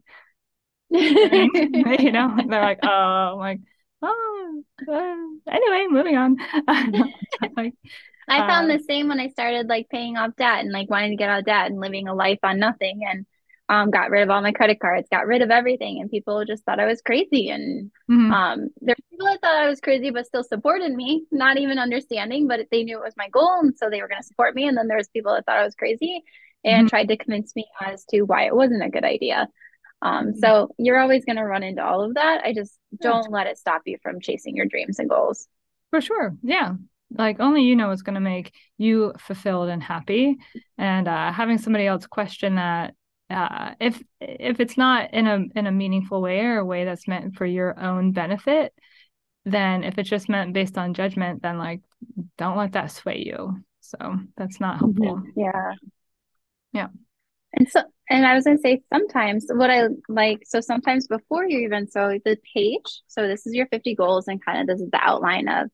you 0.90 2.12
know, 2.12 2.38
they're 2.48 2.62
like, 2.62 2.80
oh, 2.84 2.88
I'm 2.88 3.38
like, 3.38 3.60
oh, 4.02 4.64
uh, 4.92 5.52
anyway, 5.52 5.88
moving 5.90 6.16
on. 6.16 6.38
like, 7.58 7.74
I 8.28 8.48
found 8.48 8.70
the 8.70 8.84
same 8.88 9.08
when 9.08 9.20
I 9.20 9.28
started 9.30 9.68
like 9.68 9.90
paying 9.90 10.18
off 10.18 10.36
debt 10.38 10.60
and 10.60 10.72
like 10.72 10.90
wanting 10.90 11.12
to 11.12 11.18
get 11.18 11.30
out 11.30 11.40
of 11.40 11.46
debt 11.46 11.70
and 11.70 11.80
living 11.80 12.08
a 12.08 12.14
life 12.14 12.40
on 12.44 12.60
nothing. 12.60 13.02
And 13.10 13.26
um, 13.70 13.90
got 13.90 14.10
rid 14.10 14.24
of 14.24 14.30
all 14.30 14.42
my 14.42 14.52
credit 14.52 14.80
cards, 14.80 15.08
got 15.10 15.26
rid 15.26 15.42
of 15.42 15.50
everything, 15.50 16.00
and 16.02 16.12
people 16.12 16.44
just 16.46 16.64
thought 16.66 16.80
I 16.80 16.86
was 16.86 17.02
crazy. 17.02 17.50
And 17.50 17.92
mm-hmm. 18.10 18.32
um, 18.32 18.70
there's 18.82 18.98
people 19.10 19.26
that 19.28 19.42
thought 19.42 19.56
I 19.56 19.70
was 19.70 19.80
crazy, 19.80 20.10
but 20.10 20.26
still 20.26 20.44
supported 20.44 20.92
me, 20.94 21.26
not 21.32 21.58
even 21.58 21.80
understanding, 21.80 22.48
but 22.48 22.68
they 22.72 22.84
knew 22.84 22.98
it 22.98 23.04
was 23.04 23.16
my 23.18 23.30
goal, 23.30 23.60
and 23.62 23.78
so 23.78 23.90
they 23.90 24.02
were 24.02 24.08
going 24.08 24.22
to 24.22 24.28
support 24.28 24.56
me. 24.56 24.68
And 24.68 24.78
then 24.78 24.88
there 24.88 24.98
was 24.98 25.08
people 25.10 25.34
that 25.34 25.46
thought 25.46 25.60
I 25.60 25.66
was 25.66 25.76
crazy 25.76 26.24
and 26.64 26.88
mm-hmm. 26.88 26.88
tried 26.88 27.08
to 27.08 27.18
convince 27.18 27.56
me 27.56 27.66
as 27.82 28.06
to 28.06 28.22
why 28.22 28.46
it 28.46 28.56
wasn't 28.56 28.84
a 28.84 28.90
good 28.90 29.06
idea. 29.06 29.48
Um, 30.02 30.28
mm-hmm. 30.28 30.40
So 30.40 30.70
you're 30.78 31.00
always 31.00 31.26
going 31.26 31.38
to 31.38 31.46
run 31.46 31.64
into 31.64 31.84
all 31.84 32.02
of 32.02 32.16
that. 32.16 32.44
I 32.44 32.54
just 32.54 32.78
don't 33.02 33.32
let 33.32 33.48
it 33.48 33.58
stop 33.58 33.84
you 33.86 33.98
from 34.04 34.20
chasing 34.20 34.56
your 34.56 34.66
dreams 34.66 35.00
and 35.00 35.10
goals. 35.10 35.48
For 35.92 36.02
sure, 36.02 36.36
yeah 36.42 36.74
like 37.18 37.40
only 37.40 37.64
you 37.64 37.76
know 37.76 37.90
what's 37.90 38.02
going 38.02 38.16
to 38.16 38.22
make 38.22 38.54
you 38.78 39.14
fulfilled 39.20 39.70
and 39.70 39.84
happy 39.84 40.38
and 40.78 41.08
uh, 41.08 41.32
having 41.32 41.58
somebody 41.58 41.86
else 41.86 42.06
question 42.08 42.56
that 42.56 42.96
uh, 43.30 43.74
if 43.80 44.02
if 44.20 44.60
it's 44.60 44.78
not 44.78 45.14
in 45.14 45.28
a 45.28 45.46
in 45.56 45.68
a 45.68 45.72
meaningful 45.72 46.22
way 46.22 46.42
or 46.42 46.58
a 46.58 46.66
way 46.66 46.86
that's 46.86 47.08
meant 47.08 47.36
for 47.36 47.46
your 47.46 47.80
own 47.80 48.12
benefit, 48.12 48.74
then 49.46 49.84
if 49.84 49.98
it's 49.98 50.10
just 50.10 50.30
meant 50.30 50.54
based 50.54 50.78
on 50.78 50.94
judgment, 50.94 51.42
then 51.42 51.58
like 51.58 51.82
don't 52.38 52.58
let 52.58 52.74
that 52.74 52.92
sway 52.92 53.24
you. 53.26 53.64
So 53.80 53.98
that's 54.38 54.60
not 54.60 54.80
mm-hmm. 54.80 55.04
helpful. 55.04 55.32
Yeah. 55.36 55.74
Yeah. 56.74 56.88
And 57.54 57.70
so 57.70 57.82
and 58.10 58.26
I 58.26 58.34
was 58.34 58.46
gonna 58.46 58.58
say 58.58 58.82
sometimes 58.92 59.48
what 59.50 59.70
I 59.70 59.88
like 60.10 60.44
so 60.46 60.60
sometimes 60.60 61.08
before 61.08 61.48
you 61.48 61.60
even 61.60 61.90
so 61.90 62.18
the 62.26 62.38
page, 62.54 63.02
so 63.08 63.28
this 63.28 63.46
is 63.46 63.54
your 63.54 63.68
50 63.68 63.96
goals 63.96 64.28
and 64.28 64.44
kind 64.44 64.62
of 64.62 64.68
this 64.68 64.84
is 64.84 64.92
the 64.92 65.00
outline 65.02 65.48
of 65.48 65.70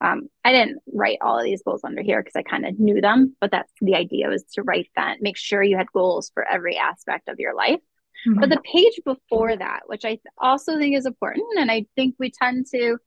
um, 0.00 0.28
I 0.44 0.52
didn't 0.52 0.78
write 0.92 1.18
all 1.20 1.38
of 1.38 1.44
these 1.44 1.62
goals 1.62 1.82
under 1.84 2.02
here 2.02 2.22
because 2.22 2.36
I 2.36 2.42
kind 2.42 2.64
of 2.64 2.78
knew 2.78 3.00
them, 3.00 3.34
but 3.40 3.50
that's 3.50 3.72
the 3.80 3.96
idea 3.96 4.28
was 4.28 4.44
to 4.54 4.62
write 4.62 4.88
that, 4.96 5.18
make 5.20 5.36
sure 5.36 5.62
you 5.62 5.76
had 5.76 5.92
goals 5.92 6.30
for 6.32 6.46
every 6.46 6.76
aspect 6.76 7.28
of 7.28 7.40
your 7.40 7.54
life. 7.54 7.80
Mm-hmm. 8.26 8.40
But 8.40 8.50
the 8.50 8.60
page 8.60 9.00
before 9.04 9.56
that, 9.56 9.80
which 9.86 10.04
I 10.04 10.18
also 10.38 10.78
think 10.78 10.96
is 10.96 11.06
important, 11.06 11.58
and 11.58 11.70
I 11.70 11.86
think 11.96 12.14
we 12.18 12.30
tend 12.30 12.66
to, 12.74 12.98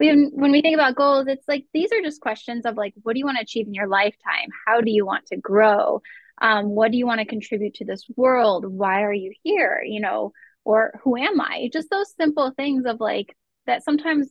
we, 0.00 0.28
when 0.30 0.50
we 0.50 0.62
think 0.62 0.74
about 0.74 0.96
goals, 0.96 1.26
it's 1.28 1.46
like 1.46 1.66
these 1.72 1.92
are 1.92 2.02
just 2.02 2.20
questions 2.20 2.66
of 2.66 2.76
like, 2.76 2.94
what 3.02 3.12
do 3.12 3.18
you 3.18 3.26
want 3.26 3.38
to 3.38 3.42
achieve 3.42 3.66
in 3.66 3.74
your 3.74 3.88
lifetime? 3.88 4.48
How 4.66 4.80
do 4.80 4.90
you 4.90 5.06
want 5.06 5.26
to 5.26 5.36
grow? 5.36 6.00
Um, 6.42 6.70
what 6.70 6.90
do 6.90 6.96
you 6.96 7.06
want 7.06 7.20
to 7.20 7.26
contribute 7.26 7.74
to 7.74 7.84
this 7.84 8.04
world? 8.16 8.64
Why 8.66 9.02
are 9.02 9.12
you 9.12 9.32
here? 9.42 9.82
You 9.86 10.00
know, 10.00 10.32
or 10.64 10.98
who 11.04 11.16
am 11.16 11.40
I? 11.40 11.68
Just 11.72 11.90
those 11.90 12.14
simple 12.16 12.52
things 12.56 12.84
of 12.86 12.98
like 12.98 13.36
that 13.66 13.84
sometimes 13.84 14.28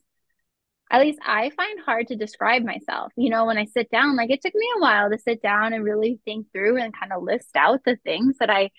at 0.91 1.01
least 1.01 1.19
I 1.25 1.51
find 1.51 1.79
hard 1.81 2.07
to 2.07 2.15
describe 2.15 2.63
myself. 2.63 3.11
You 3.15 3.29
know, 3.29 3.45
when 3.45 3.57
I 3.57 3.65
sit 3.65 3.91
down, 3.91 4.15
like 4.15 4.31
it 4.31 4.41
took 4.41 4.55
me 4.55 4.67
a 4.77 4.81
while 4.81 5.09
to 5.09 5.19
sit 5.19 5.41
down 5.41 5.73
and 5.73 5.83
really 5.83 6.19
think 6.25 6.47
through 6.51 6.77
and 6.77 6.93
kind 6.97 7.13
of 7.13 7.23
list 7.23 7.55
out 7.55 7.81
the 7.85 7.97
things 8.03 8.37
that 8.39 8.49
I 8.49 8.71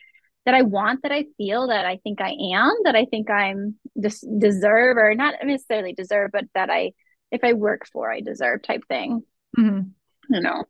that 0.46 0.54
I 0.54 0.62
want, 0.62 1.02
that 1.02 1.12
I 1.12 1.26
feel, 1.36 1.68
that 1.68 1.84
I 1.84 1.98
think 1.98 2.20
I 2.20 2.30
am, 2.54 2.72
that 2.84 2.96
I 2.96 3.04
think 3.04 3.30
I'm 3.30 3.76
just 4.02 4.26
deserve 4.38 4.96
or 4.96 5.14
not 5.14 5.34
necessarily 5.44 5.92
deserve, 5.92 6.30
but 6.32 6.46
that 6.54 6.70
I 6.70 6.92
if 7.30 7.44
I 7.44 7.52
work 7.52 7.86
for, 7.92 8.10
I 8.10 8.20
deserve 8.20 8.62
type 8.62 8.82
thing. 8.88 9.22
Mhm. 9.56 9.90
You 10.28 10.40
know. 10.40 10.64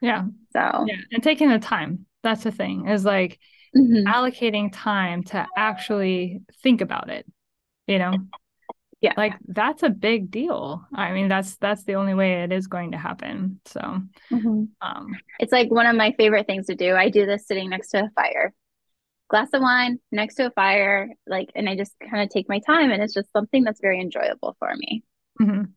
Yeah. 0.00 0.24
So 0.52 0.86
Yeah. 0.86 1.00
And 1.12 1.22
taking 1.22 1.50
the 1.50 1.58
time. 1.58 2.06
That's 2.22 2.44
the 2.44 2.52
thing 2.52 2.88
is 2.88 3.04
like 3.04 3.38
mhm. 3.76 4.04
allocating 4.04 4.70
time 4.72 5.24
to 5.24 5.46
actually 5.56 6.40
think 6.62 6.80
about 6.80 7.10
it, 7.10 7.26
you 7.86 7.98
know? 7.98 8.12
Yeah. 9.00 9.14
Like 9.16 9.34
that's 9.46 9.82
a 9.82 9.90
big 9.90 10.30
deal. 10.30 10.84
I 10.94 11.12
mean, 11.12 11.28
that's 11.28 11.56
that's 11.56 11.84
the 11.84 11.94
only 11.94 12.14
way 12.14 12.42
it 12.44 12.52
is 12.52 12.66
going 12.66 12.92
to 12.92 12.98
happen. 12.98 13.60
So 13.66 13.80
Mhm. 14.30 14.68
um 14.80 15.20
it's 15.38 15.52
like 15.52 15.70
one 15.70 15.86
of 15.86 15.96
my 15.96 16.12
favorite 16.18 16.46
things 16.46 16.66
to 16.66 16.74
do. 16.76 16.94
I 16.94 17.10
do 17.10 17.26
this 17.26 17.46
sitting 17.46 17.70
next 17.70 17.90
to 17.90 18.04
a 18.04 18.10
fire. 18.16 18.54
Glass 19.30 19.50
of 19.54 19.62
wine 19.62 20.00
next 20.12 20.36
to 20.36 20.46
a 20.48 20.52
fire, 20.52 21.10
like, 21.26 21.50
and 21.56 21.68
I 21.68 21.76
just 21.76 21.94
kind 22.00 22.22
of 22.22 22.30
take 22.30 22.48
my 22.48 22.60
time, 22.60 22.90
and 22.92 23.02
it's 23.02 23.14
just 23.14 23.32
something 23.32 23.64
that's 23.64 23.80
very 23.80 24.00
enjoyable 24.00 24.56
for 24.60 24.74
me. 24.76 25.04
mhm. 25.40 25.74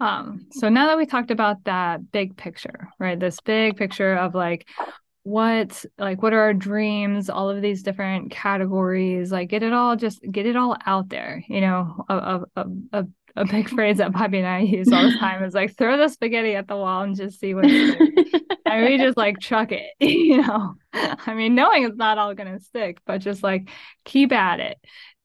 Um, 0.00 0.46
so 0.52 0.68
now 0.68 0.86
that 0.86 0.96
we 0.96 1.06
talked 1.06 1.30
about 1.32 1.64
that 1.64 2.12
big 2.12 2.36
picture, 2.36 2.88
right? 3.00 3.18
This 3.18 3.40
big 3.40 3.76
picture 3.76 4.14
of 4.14 4.34
like 4.34 4.68
what 5.28 5.84
like 5.98 6.22
what 6.22 6.32
are 6.32 6.40
our 6.40 6.54
dreams, 6.54 7.28
all 7.28 7.50
of 7.50 7.60
these 7.60 7.82
different 7.82 8.30
categories, 8.30 9.30
like 9.30 9.50
get 9.50 9.62
it 9.62 9.74
all 9.74 9.94
just 9.94 10.20
get 10.30 10.46
it 10.46 10.56
all 10.56 10.76
out 10.86 11.10
there, 11.10 11.44
you 11.48 11.60
know, 11.60 12.04
a 12.08 12.14
a 12.16 12.66
a, 12.92 13.06
a, 13.36 13.44
big 13.44 13.68
phrase 13.74 13.98
that 13.98 14.12
Bobbie 14.12 14.38
and 14.38 14.46
I 14.46 14.60
use 14.60 14.90
all 14.90 15.02
the 15.02 15.16
time 15.20 15.44
is 15.44 15.52
like 15.52 15.76
throw 15.76 15.98
the 15.98 16.08
spaghetti 16.08 16.54
at 16.54 16.66
the 16.66 16.76
wall 16.76 17.02
and 17.02 17.14
just 17.14 17.38
see 17.38 17.54
what 17.54 17.66
and 17.66 18.84
we 18.84 18.96
just 18.96 19.18
like 19.18 19.38
chuck 19.40 19.70
it, 19.70 19.90
you 20.00 20.40
know. 20.40 20.74
I 20.94 21.34
mean, 21.34 21.54
knowing 21.54 21.84
it's 21.84 21.96
not 21.96 22.16
all 22.16 22.34
gonna 22.34 22.60
stick, 22.60 22.98
but 23.06 23.18
just 23.18 23.42
like 23.42 23.68
keep 24.04 24.32
at 24.32 24.60
it. 24.60 24.78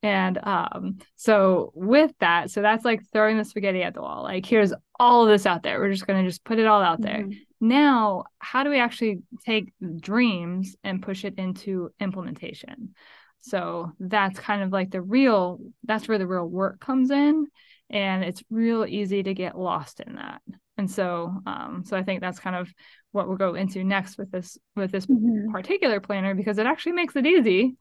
And 0.04 0.38
um, 0.46 0.98
so 1.16 1.72
with 1.74 2.12
that, 2.20 2.50
so 2.50 2.60
that's 2.60 2.84
like 2.84 3.00
throwing 3.10 3.38
the 3.38 3.44
spaghetti 3.44 3.82
at 3.82 3.94
the 3.94 4.02
wall. 4.02 4.22
Like, 4.22 4.44
here's 4.44 4.74
all 5.00 5.22
of 5.22 5.30
this 5.30 5.46
out 5.46 5.62
there. 5.62 5.80
We're 5.80 5.92
just 5.92 6.06
gonna 6.06 6.24
just 6.24 6.44
put 6.44 6.58
it 6.58 6.66
all 6.66 6.82
out 6.82 7.00
there. 7.00 7.24
Mhm. 7.24 7.38
Now, 7.58 8.24
how 8.38 8.64
do 8.64 8.68
we 8.68 8.78
actually 8.78 9.22
take 9.46 9.72
dreams 9.96 10.76
and 10.84 11.00
push 11.00 11.24
it 11.24 11.38
into 11.38 11.90
implementation? 12.00 12.94
So 13.40 13.92
that's 13.98 14.38
kind 14.38 14.62
of 14.62 14.72
like 14.72 14.90
the 14.90 15.00
real, 15.00 15.58
that's 15.84 16.06
where 16.06 16.18
the 16.18 16.26
real 16.26 16.46
work 16.46 16.80
comes 16.80 17.10
in. 17.10 17.46
And 17.88 18.24
it's 18.24 18.42
real 18.50 18.84
easy 18.84 19.22
to 19.22 19.32
get 19.32 19.58
lost 19.58 20.00
in 20.00 20.16
that. 20.16 20.42
And 20.76 20.90
so, 20.90 21.32
um, 21.46 21.82
so 21.86 21.96
I 21.96 22.02
think 22.02 22.20
that's 22.20 22.40
kind 22.40 22.56
of 22.56 22.70
what 23.12 23.26
we'll 23.26 23.38
go 23.38 23.54
into 23.54 23.82
next 23.84 24.18
with 24.18 24.30
this, 24.30 24.58
with 24.76 24.92
this 24.92 25.06
Mhm. 25.06 25.50
particular 25.50 26.00
planner, 26.00 26.34
because 26.34 26.58
it 26.58 26.66
actually 26.66 26.92
makes 26.92 27.16
it 27.16 27.24
easy 27.24 27.76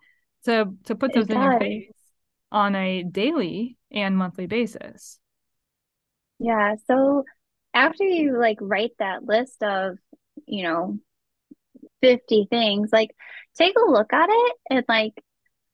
to, 0.46 0.74
to 0.86 0.96
put 0.96 1.12
It 1.12 1.16
those 1.16 1.30
in 1.30 1.42
your 1.42 1.60
face 1.60 1.90
on 2.54 2.76
a 2.76 3.04
daily 3.04 3.78
and 3.92 4.16
monthly 4.16 4.46
basis. 4.46 5.20
Yeah. 6.40 6.76
So 6.88 7.26
after 7.74 8.04
you 8.04 8.38
like 8.40 8.60
write 8.62 8.92
that 9.00 9.26
list 9.26 9.62
of, 9.64 9.98
you 10.46 10.64
know, 10.64 11.00
50 12.02 12.48
things, 12.50 12.90
like 12.94 13.10
take 13.58 13.76
a 13.76 13.92
look 13.92 14.14
at 14.14 14.30
it 14.30 14.56
and 14.70 14.86
like 14.88 15.14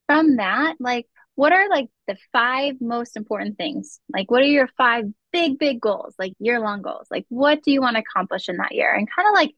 from 0.07 0.38
that, 0.38 0.75
like 0.79 1.05
what 1.36 1.51
are 1.51 1.69
like 1.69 1.89
the 2.07 2.17
five 2.31 2.75
most 2.79 3.17
important 3.17 3.57
things? 3.57 4.00
Like 4.12 4.31
what 4.31 4.41
are 4.41 4.45
your 4.45 4.69
five 4.77 5.05
big, 5.33 5.59
big 5.59 5.81
goals, 5.81 6.15
like 6.17 6.33
year 6.39 6.59
long 6.59 6.81
goals? 6.81 7.07
Like 7.12 7.25
what 7.29 7.62
do 7.63 7.71
you 7.71 7.81
want 7.81 7.98
to 7.98 8.03
accomplish 8.03 8.48
in 8.48 8.57
that 8.57 8.74
year? 8.74 8.93
And 8.93 9.07
kind 9.13 9.27
of 9.27 9.33
like 9.33 9.51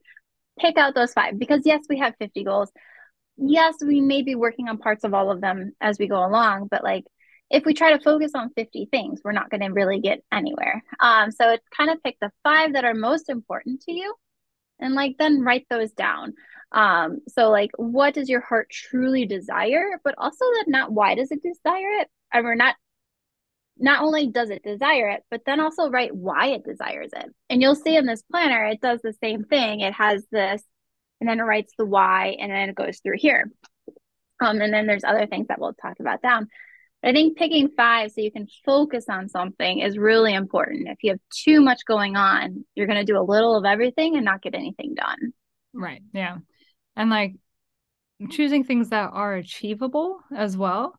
pick 0.58 0.76
out 0.76 0.94
those 0.94 1.12
five 1.12 1.38
because 1.38 1.62
yes, 1.64 1.82
we 1.88 1.98
have 1.98 2.14
50 2.18 2.42
goals. 2.44 2.70
Yes, 3.36 3.76
we 3.80 4.00
may 4.00 4.22
be 4.22 4.34
working 4.34 4.68
on 4.68 4.78
parts 4.78 5.04
of 5.04 5.14
all 5.14 5.30
of 5.30 5.40
them 5.40 5.72
as 5.80 5.98
we 5.98 6.08
go 6.08 6.24
along, 6.24 6.68
but 6.70 6.82
like 6.82 7.04
if 7.52 7.66
we 7.66 7.74
try 7.74 7.92
to 7.92 8.02
focus 8.02 8.32
on 8.34 8.50
50 8.56 8.88
things, 8.90 9.20
we're 9.22 9.32
not 9.32 9.50
going 9.50 9.60
to 9.60 9.68
really 9.68 10.00
get 10.00 10.24
anywhere. 10.32 10.82
Um, 10.98 11.30
so 11.30 11.50
it's 11.50 11.68
kind 11.76 11.90
of 11.90 12.02
pick 12.02 12.16
the 12.20 12.32
five 12.42 12.72
that 12.72 12.86
are 12.86 12.94
most 12.94 13.28
important 13.28 13.82
to 13.82 13.92
you 13.92 14.14
and 14.80 14.94
like 14.94 15.16
then 15.18 15.42
write 15.42 15.66
those 15.68 15.92
down. 15.92 16.32
Um, 16.72 17.18
so 17.28 17.50
like 17.50 17.70
what 17.76 18.14
does 18.14 18.30
your 18.30 18.40
heart 18.40 18.70
truly 18.70 19.26
desire, 19.26 20.00
but 20.02 20.14
also 20.16 20.46
that 20.56 20.64
not 20.66 20.92
why 20.92 21.14
does 21.14 21.30
it 21.30 21.42
desire 21.42 22.00
it? 22.00 22.08
And 22.32 22.44
we're 22.44 22.54
not 22.54 22.74
not 23.78 24.02
only 24.02 24.28
does 24.28 24.48
it 24.48 24.62
desire 24.62 25.08
it, 25.08 25.22
but 25.30 25.42
then 25.44 25.60
also 25.60 25.90
write 25.90 26.14
why 26.14 26.48
it 26.48 26.64
desires 26.64 27.10
it. 27.14 27.26
And 27.50 27.60
you'll 27.60 27.74
see 27.74 27.96
in 27.96 28.06
this 28.06 28.22
planner, 28.22 28.66
it 28.66 28.80
does 28.80 29.00
the 29.02 29.14
same 29.22 29.44
thing. 29.44 29.80
It 29.80 29.94
has 29.94 30.24
this, 30.30 30.62
and 31.20 31.28
then 31.28 31.40
it 31.40 31.44
writes 31.44 31.72
the 31.76 31.86
why, 31.86 32.36
and 32.38 32.52
then 32.52 32.68
it 32.68 32.74
goes 32.74 33.00
through 33.00 33.16
here. 33.16 33.50
Um, 34.40 34.60
and 34.60 34.72
then 34.72 34.86
there's 34.86 35.04
other 35.04 35.26
things 35.26 35.48
that 35.48 35.58
we'll 35.60 35.74
talk 35.74 36.00
about 36.00 36.22
down. 36.22 36.48
I 37.04 37.12
think 37.12 37.36
picking 37.36 37.68
five 37.68 38.12
so 38.12 38.20
you 38.20 38.30
can 38.30 38.46
focus 38.64 39.06
on 39.08 39.28
something 39.28 39.80
is 39.80 39.98
really 39.98 40.34
important. 40.34 40.88
If 40.88 40.98
you 41.02 41.10
have 41.10 41.20
too 41.30 41.60
much 41.60 41.80
going 41.86 42.16
on, 42.16 42.64
you're 42.74 42.86
going 42.86 43.04
to 43.04 43.12
do 43.12 43.18
a 43.18 43.22
little 43.22 43.56
of 43.56 43.64
everything 43.64 44.16
and 44.16 44.24
not 44.24 44.42
get 44.42 44.54
anything 44.54 44.94
done. 44.94 45.32
Right. 45.72 46.02
Yeah. 46.12 46.38
And 46.94 47.10
like 47.10 47.34
choosing 48.30 48.64
things 48.64 48.90
that 48.90 49.10
are 49.12 49.34
achievable 49.34 50.20
as 50.34 50.56
well 50.56 50.98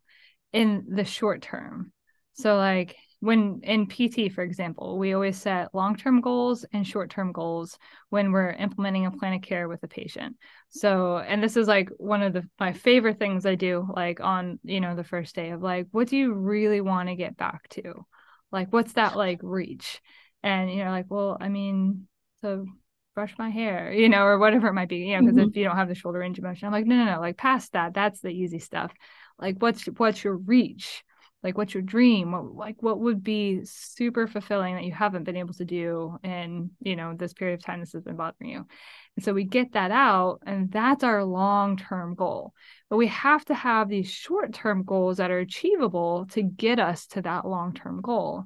in 0.51 0.85
the 0.89 1.05
short 1.05 1.41
term. 1.41 1.93
So, 2.33 2.57
like 2.57 2.95
when 3.23 3.61
in 3.63 3.87
PT, 3.87 4.29
for 4.29 4.43
example, 4.43 4.97
we 4.97 5.13
always 5.13 5.37
set 5.37 5.73
long 5.73 5.95
term 5.95 6.21
goals 6.21 6.65
and 6.73 6.85
short 6.85 7.09
term 7.09 7.31
goals 7.31 7.77
when 8.09 8.31
we're 8.31 8.51
implementing 8.51 9.05
a 9.05 9.11
plan 9.11 9.33
of 9.33 9.41
care 9.41 9.67
with 9.69 9.81
a 9.83 9.87
patient. 9.87 10.35
So, 10.69 11.17
and 11.19 11.41
this 11.41 11.55
is 11.55 11.67
like 11.67 11.89
one 11.97 12.21
of 12.21 12.33
the 12.33 12.47
my 12.59 12.73
favorite 12.73 13.19
things 13.19 13.45
I 13.45 13.55
do, 13.55 13.87
like 13.95 14.19
on 14.19 14.59
you 14.63 14.81
know 14.81 14.95
the 14.95 15.03
first 15.03 15.35
day 15.35 15.51
of 15.51 15.61
like, 15.61 15.87
what 15.91 16.09
do 16.09 16.17
you 16.17 16.33
really 16.33 16.81
want 16.81 17.09
to 17.09 17.15
get 17.15 17.37
back 17.37 17.69
to? 17.69 18.05
Like, 18.51 18.71
what's 18.73 18.93
that 18.93 19.15
like 19.15 19.39
reach? 19.41 20.01
And 20.43 20.69
you 20.71 20.83
know, 20.83 20.91
like, 20.91 21.05
well, 21.09 21.37
I 21.39 21.49
mean, 21.49 22.07
to 22.41 22.65
brush 23.15 23.33
my 23.37 23.49
hair, 23.49 23.93
you 23.95 24.09
know, 24.09 24.23
or 24.25 24.37
whatever 24.37 24.67
it 24.67 24.73
might 24.73 24.89
be, 24.89 24.97
you 24.97 25.15
know, 25.15 25.23
because 25.23 25.37
Mhm. 25.37 25.47
if 25.49 25.55
you 25.55 25.63
don't 25.63 25.77
have 25.77 25.87
the 25.87 25.95
shoulder 25.95 26.19
range 26.19 26.37
of 26.37 26.43
motion, 26.43 26.65
I'm 26.67 26.73
like, 26.73 26.85
no, 26.85 26.95
no, 26.97 27.13
no, 27.15 27.19
like 27.19 27.37
past 27.37 27.73
that, 27.73 27.93
that's 27.93 28.19
the 28.21 28.29
easy 28.29 28.59
stuff. 28.59 28.91
Like, 29.39 29.57
what's 29.61 29.85
what's 29.85 30.23
your 30.23 30.35
reach? 30.37 31.03
Like, 31.43 31.57
what's 31.57 31.73
your 31.73 31.83
dream? 31.83 32.31
What 32.31 32.55
like 32.55 32.81
what 32.81 32.99
would 32.99 33.23
be 33.23 33.61
super 33.65 34.27
fulfilling 34.27 34.75
that 34.75 34.85
you 34.85 34.93
haven't 34.93 35.25
been 35.25 35.35
able 35.35 35.53
to 35.55 35.65
do 35.65 36.17
in 36.23 36.71
you 36.79 36.95
know 36.95 37.13
this 37.15 37.33
period 37.33 37.55
of 37.55 37.65
time 37.65 37.79
this 37.81 37.93
has 37.93 38.03
been 38.03 38.15
bothering 38.15 38.49
you? 38.49 38.65
And 39.15 39.25
so 39.25 39.33
we 39.33 39.43
get 39.43 39.73
that 39.73 39.91
out, 39.91 40.39
and 40.45 40.71
that's 40.71 41.03
our 41.03 41.23
long 41.23 41.77
term 41.77 42.15
goal. 42.15 42.53
But 42.89 42.97
we 42.97 43.07
have 43.07 43.43
to 43.45 43.53
have 43.53 43.89
these 43.89 44.09
short 44.09 44.53
term 44.53 44.83
goals 44.83 45.17
that 45.17 45.31
are 45.31 45.39
achievable 45.39 46.25
to 46.31 46.41
get 46.41 46.79
us 46.79 47.07
to 47.07 47.21
that 47.23 47.45
long 47.45 47.73
term 47.73 48.01
goal, 48.01 48.45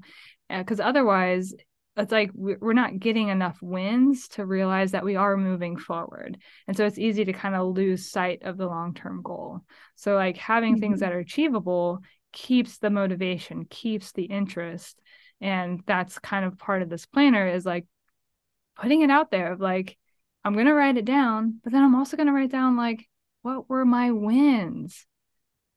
because 0.50 0.80
otherwise 0.80 1.54
it's 1.96 2.12
like 2.12 2.30
we- 2.36 2.56
we're 2.60 2.74
not 2.74 3.00
getting 3.00 3.30
enough 3.30 3.58
wins 3.62 4.28
to 4.30 4.46
realize 4.46 4.92
that 4.92 5.04
we 5.04 5.16
are 5.16 5.36
moving 5.36 5.78
forward 5.78 6.38
and 6.68 6.78
so 6.78 6.86
it's 6.86 7.00
easy 7.00 7.26
to 7.26 7.34
kind 7.34 7.56
of 7.56 7.76
lose 7.76 8.12
sight 8.12 8.44
of 8.44 8.56
the 8.56 8.68
long-term 8.68 9.22
goal 9.24 9.62
so 9.96 10.14
like 10.14 10.38
having 10.38 10.80
things 10.80 10.98
Mhm. 10.98 11.00
that 11.02 11.12
are 11.12 11.20
achievable 11.20 12.00
keeps 12.38 12.78
the 12.78 12.92
motivation 12.92 13.66
keeps 13.66 14.12
the 14.12 14.26
interest 14.26 15.00
and 15.42 15.82
that's 15.88 16.20
kind 16.20 16.46
of 16.46 16.58
part 16.58 16.84
of 16.84 16.90
this 16.90 17.08
planner 17.08 17.48
is 17.48 17.66
like 17.66 17.86
putting 18.76 19.02
it 19.02 19.10
out 19.10 19.32
there 19.32 19.54
of 19.54 19.60
like 19.60 19.98
i'm 20.46 20.54
going 20.54 20.68
to 20.68 20.74
write 20.74 20.98
it 20.98 21.06
down 21.06 21.60
but 21.64 21.74
then 21.74 21.84
i'm 21.84 21.96
also 21.96 22.16
going 22.16 22.28
to 22.28 22.34
write 22.34 22.52
down 22.52 22.78
like 22.78 23.08
what 23.42 23.68
were 23.68 23.86
my 23.86 24.12
wins 24.12 25.08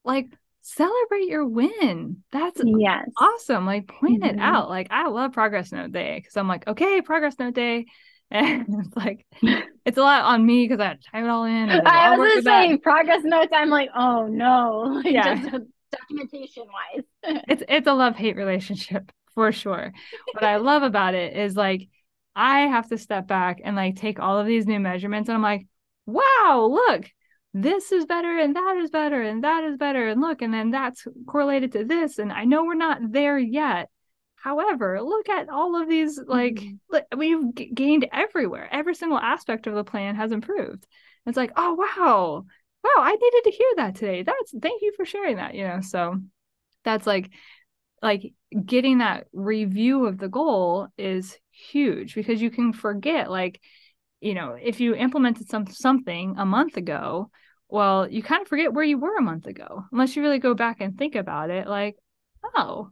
like 0.04 0.26
celebrate 0.60 1.28
your 1.28 1.46
win 1.46 2.18
that's 2.32 2.60
Yes. 2.62 3.10
awesome. 3.16 3.66
Like 3.66 3.86
point 3.88 4.24
it 4.24 4.36
Mhm. 4.36 4.40
out. 4.40 4.70
Like 4.70 4.88
I 4.90 5.08
love 5.08 5.32
progress 5.32 5.72
note 5.72 5.92
day 5.92 6.16
because 6.18 6.36
I'm 6.36 6.48
like, 6.48 6.66
okay, 6.66 7.02
progress 7.02 7.38
note 7.38 7.54
day. 7.54 7.86
And 8.32 8.64
it's 8.86 8.96
like 8.96 9.26
it's 9.84 9.98
a 9.98 10.02
lot 10.02 10.22
on 10.24 10.46
me 10.46 10.64
because 10.64 10.80
I 10.80 10.90
type 10.90 11.24
it 11.24 11.28
all 11.28 11.44
in. 11.44 11.68
and 11.68 11.70
there's 11.70 11.82
a 11.82 11.84
lot 11.84 11.92
I 11.92 12.16
was 12.16 12.42
gonna 12.42 12.42
say 12.42 12.76
progress 12.78 13.24
notes. 13.24 13.52
I'm 13.52 13.70
like, 13.70 13.90
oh 13.94 14.26
no, 14.28 15.00
like 15.04 15.14
Yeah. 15.14 15.34
just 15.34 15.64
documentation 15.90 16.64
wise. 16.64 17.04
It's 17.48 17.62
it's 17.68 17.86
a 17.86 17.92
love 17.92 18.16
hate 18.16 18.36
relationship 18.36 19.10
for 19.34 19.52
sure. 19.52 19.92
What 20.32 20.44
I 20.44 20.56
love 20.56 20.82
about 20.82 21.14
it 21.14 21.36
is 21.36 21.56
like 21.56 21.88
I 22.34 22.60
have 22.60 22.88
to 22.88 22.98
step 22.98 23.26
back 23.26 23.60
and 23.64 23.76
like 23.76 23.96
take 23.96 24.20
all 24.20 24.38
of 24.38 24.46
these 24.46 24.66
new 24.66 24.80
measurements 24.80 25.28
and 25.28 25.36
I'm 25.36 25.42
like, 25.42 25.66
wow, 26.06 26.68
look, 26.70 27.10
this 27.52 27.92
is 27.92 28.06
better 28.06 28.38
and 28.38 28.54
that 28.56 28.76
is 28.82 28.90
better 28.90 29.20
and 29.22 29.44
that 29.44 29.64
is 29.64 29.76
better 29.76 30.08
and 30.08 30.20
look 30.20 30.40
and 30.42 30.54
then 30.54 30.70
that's 30.70 31.06
correlated 31.26 31.72
to 31.72 31.84
this 31.84 32.18
and 32.18 32.32
I 32.32 32.44
know 32.44 32.64
we're 32.64 32.74
not 32.74 32.98
there 33.12 33.38
yet. 33.38 33.90
However, 34.36 35.02
look 35.02 35.28
at 35.28 35.50
all 35.50 35.80
of 35.80 35.88
these 35.88 36.18
like 36.26 36.54
Mhm. 36.54 36.78
we've 37.16 37.54
g- 37.54 37.70
gained 37.74 38.08
everywhere. 38.12 38.68
Every 38.72 38.94
single 38.94 39.18
aspect 39.18 39.66
of 39.66 39.74
the 39.74 39.84
plan 39.84 40.16
has 40.16 40.32
improved. 40.32 40.86
It's 41.26 41.36
like, 41.36 41.52
oh 41.56 41.74
wow. 41.74 42.46
Wow, 42.82 43.02
I 43.02 43.12
needed 43.12 43.44
to 43.44 43.50
hear 43.50 43.68
that 43.76 43.94
today. 43.96 44.22
That's 44.22 44.54
thank 44.60 44.82
you 44.82 44.92
for 44.96 45.04
sharing 45.04 45.36
that, 45.36 45.54
you 45.54 45.64
know. 45.64 45.80
So 45.80 46.16
that's 46.84 47.06
like 47.06 47.30
like 48.02 48.32
getting 48.64 48.98
that 48.98 49.26
review 49.32 50.06
of 50.06 50.18
the 50.18 50.28
goal 50.28 50.88
is 50.96 51.36
huge 51.50 52.14
because 52.14 52.40
you 52.40 52.50
can 52.50 52.72
forget 52.72 53.30
like 53.30 53.60
you 54.20 54.34
know 54.34 54.56
if 54.60 54.80
you 54.80 54.94
implemented 54.94 55.48
some 55.48 55.66
something 55.66 56.36
a 56.38 56.46
month 56.46 56.78
ago 56.78 57.30
well 57.68 58.08
you 58.08 58.22
kind 58.22 58.40
of 58.42 58.48
forget 58.48 58.72
where 58.72 58.84
you 58.84 58.98
were 58.98 59.18
a 59.18 59.22
month 59.22 59.46
ago 59.46 59.84
unless 59.92 60.16
you 60.16 60.22
really 60.22 60.38
go 60.38 60.54
back 60.54 60.80
and 60.80 60.96
think 60.96 61.14
about 61.14 61.50
it 61.50 61.68
like 61.68 61.96
oh 62.56 62.90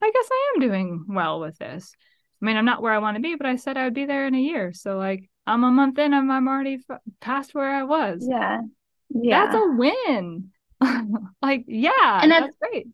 I 0.00 0.10
guess 0.10 0.28
I 0.30 0.52
am 0.54 0.60
doing 0.60 1.04
well 1.08 1.40
with 1.40 1.58
this. 1.58 1.92
I 2.40 2.44
mean, 2.44 2.56
I'm 2.56 2.64
not 2.64 2.82
where 2.82 2.92
I 2.92 2.98
want 2.98 3.16
to 3.16 3.22
be, 3.22 3.34
but 3.34 3.46
I 3.46 3.56
said 3.56 3.76
I 3.76 3.84
would 3.84 3.94
be 3.94 4.06
there 4.06 4.26
in 4.26 4.34
a 4.34 4.40
year. 4.40 4.72
So 4.72 4.96
like 4.96 5.28
I'm 5.46 5.64
a 5.64 5.70
month 5.70 5.98
in 5.98 6.14
and 6.14 6.32
I'm 6.32 6.48
already 6.48 6.78
f- 6.88 7.00
past 7.20 7.54
where 7.54 7.68
I 7.68 7.82
was. 7.82 8.24
Yeah. 8.28 8.60
Yeah. 9.10 9.46
That's 9.46 9.56
a 9.56 9.66
win. 9.76 10.50
like, 11.42 11.64
yeah, 11.66 12.20
And 12.22 12.30
that's, 12.30 12.54
that's- 12.54 12.54
great. 12.60 12.88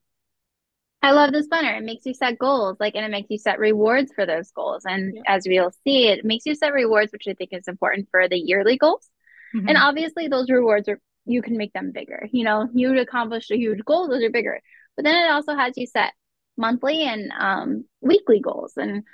I 1.02 1.10
love 1.10 1.32
this 1.32 1.46
planner. 1.48 1.74
It 1.76 1.84
makes 1.84 2.06
you 2.06 2.14
set 2.14 2.38
goals, 2.38 2.78
like, 2.80 2.94
and 2.94 3.04
it 3.04 3.10
makes 3.10 3.28
you 3.28 3.36
set 3.36 3.58
rewards 3.58 4.10
for 4.14 4.24
those 4.24 4.50
goals. 4.52 4.84
And 4.86 5.14
Yeah. 5.14 5.22
as 5.26 5.46
we'll 5.46 5.70
see, 5.84 6.08
it 6.08 6.24
makes 6.24 6.46
you 6.46 6.54
set 6.54 6.72
rewards, 6.72 7.12
which 7.12 7.24
I 7.28 7.34
think 7.34 7.50
is 7.52 7.68
important 7.68 8.08
for 8.10 8.26
the 8.26 8.38
yearly 8.38 8.78
goals. 8.78 9.10
And 9.52 9.68
Mhm. 9.68 9.80
obviously, 9.80 10.28
those 10.28 10.48
rewards 10.48 10.88
are 10.88 10.98
you 11.26 11.42
can 11.42 11.56
make 11.58 11.72
them 11.74 11.92
bigger. 11.92 12.26
You 12.32 12.44
know, 12.44 12.68
you 12.74 12.98
accomplished 12.98 13.50
a 13.50 13.56
huge 13.58 13.84
goal; 13.84 14.08
those 14.08 14.22
are 14.24 14.30
bigger. 14.30 14.60
But 14.96 15.04
then 15.04 15.14
it 15.14 15.30
also 15.30 15.54
has 15.54 15.76
you 15.76 15.86
set 15.86 16.12
monthly 16.56 17.02
and 17.02 17.30
um, 17.38 17.84
weekly 18.00 18.40
goals. 18.40 18.72
And 18.78 19.04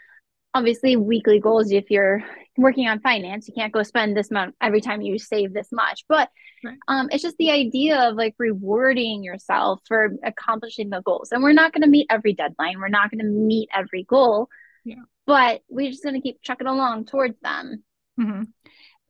obviously, 0.55 0.97
weekly 0.97 1.41
goals. 1.41 1.71
If 1.71 1.91
you're 1.91 2.23
working 2.57 2.89
on 2.89 3.01
finance, 3.01 3.49
you 3.49 3.55
can't 3.55 3.73
go 3.73 3.83
spend 3.83 4.17
this 4.17 4.31
amount 4.31 4.55
every 4.61 4.81
time 4.81 5.01
you 5.01 5.19
save 5.19 5.53
this 5.53 5.69
much. 5.73 6.05
But 6.09 6.31
Right. 6.63 6.77
um, 6.89 7.09
it's 7.11 7.23
just 7.23 7.39
the 7.39 7.51
idea 7.51 8.09
of 8.11 8.17
like 8.17 8.35
rewarding 8.39 9.23
yourself 9.25 9.81
for 9.89 10.11
accomplishing 10.23 10.91
the 10.91 11.01
goals. 11.01 11.33
And 11.33 11.43
we're 11.43 11.53
not 11.53 11.73
going 11.73 11.83
to 11.83 11.89
meet 11.89 12.09
every 12.11 12.35
deadline. 12.35 12.79
We're 12.79 12.89
not 12.89 13.11
going 13.11 13.21
to 13.25 13.31
meet 13.31 13.71
every 13.75 14.03
goal. 14.05 14.49
Yeah. 14.85 14.97
But 15.27 15.63
we're 15.69 15.91
just 15.91 16.03
going 16.03 16.17
to 16.17 16.21
keep 16.21 16.43
chucking 16.43 16.67
along 16.67 17.07
towards 17.07 17.39
them. 17.41 17.83
Mhm. 18.19 18.49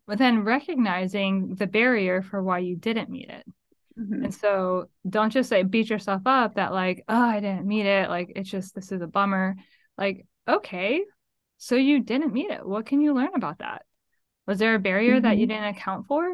But 0.07 0.19
then 0.19 0.45
recognizing 0.45 1.55
the 1.57 1.67
barrier 1.67 2.23
for 2.23 2.43
why 2.43 2.59
you 2.59 2.77
didn't 2.77 3.11
meet 3.11 3.31
it. 3.31 3.45
Mhm. 3.99 4.25
And 4.25 4.35
so 4.35 4.89
don't 5.09 5.31
just 5.31 5.51
like 5.51 5.71
beat 5.71 5.91
yourself 5.91 6.23
up 6.27 6.55
that 6.55 6.73
like, 6.73 7.05
oh, 7.09 7.21
I 7.21 7.41
didn't 7.41 7.67
meet 7.67 7.87
it. 7.87 8.09
Like 8.09 8.33
it's 8.37 8.51
just 8.51 8.75
this 8.77 8.93
is 8.93 9.03
a 9.03 9.07
bummer. 9.09 9.57
Like, 9.99 10.27
okay, 10.49 11.03
so 11.63 11.77
you 11.77 12.01
didn't 12.01 12.33
meet 12.33 12.51
it. 12.51 12.67
What 12.67 12.87
can 12.87 13.03
you 13.03 13.13
learn 13.13 13.35
about 13.35 13.59
that? 13.59 13.85
Was 14.47 14.59
there 14.59 14.75
a 14.75 14.79
barrier 14.79 15.21
that 15.21 15.37
you 15.37 15.45
Mhm. 15.47 15.49
didn't 15.51 15.65
account 15.77 16.07
for? 16.07 16.27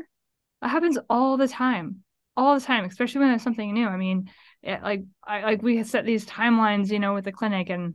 That 0.62 0.68
happens 0.68 0.98
all 1.10 1.36
the 1.36 1.48
time. 1.48 2.04
All 2.36 2.54
the 2.54 2.64
time, 2.64 2.84
especially 2.84 3.22
when 3.22 3.32
it's 3.32 3.42
something 3.44 3.74
new. 3.74 3.88
I 3.88 3.96
mean, 3.96 4.30
it, 4.62 4.82
like 4.82 5.02
I 5.24 5.42
like 5.42 5.62
we 5.62 5.82
set 5.82 6.04
these 6.06 6.24
timelines, 6.26 6.90
you 6.90 7.00
know, 7.00 7.14
with 7.14 7.24
the 7.24 7.32
clinic 7.32 7.70
and 7.70 7.94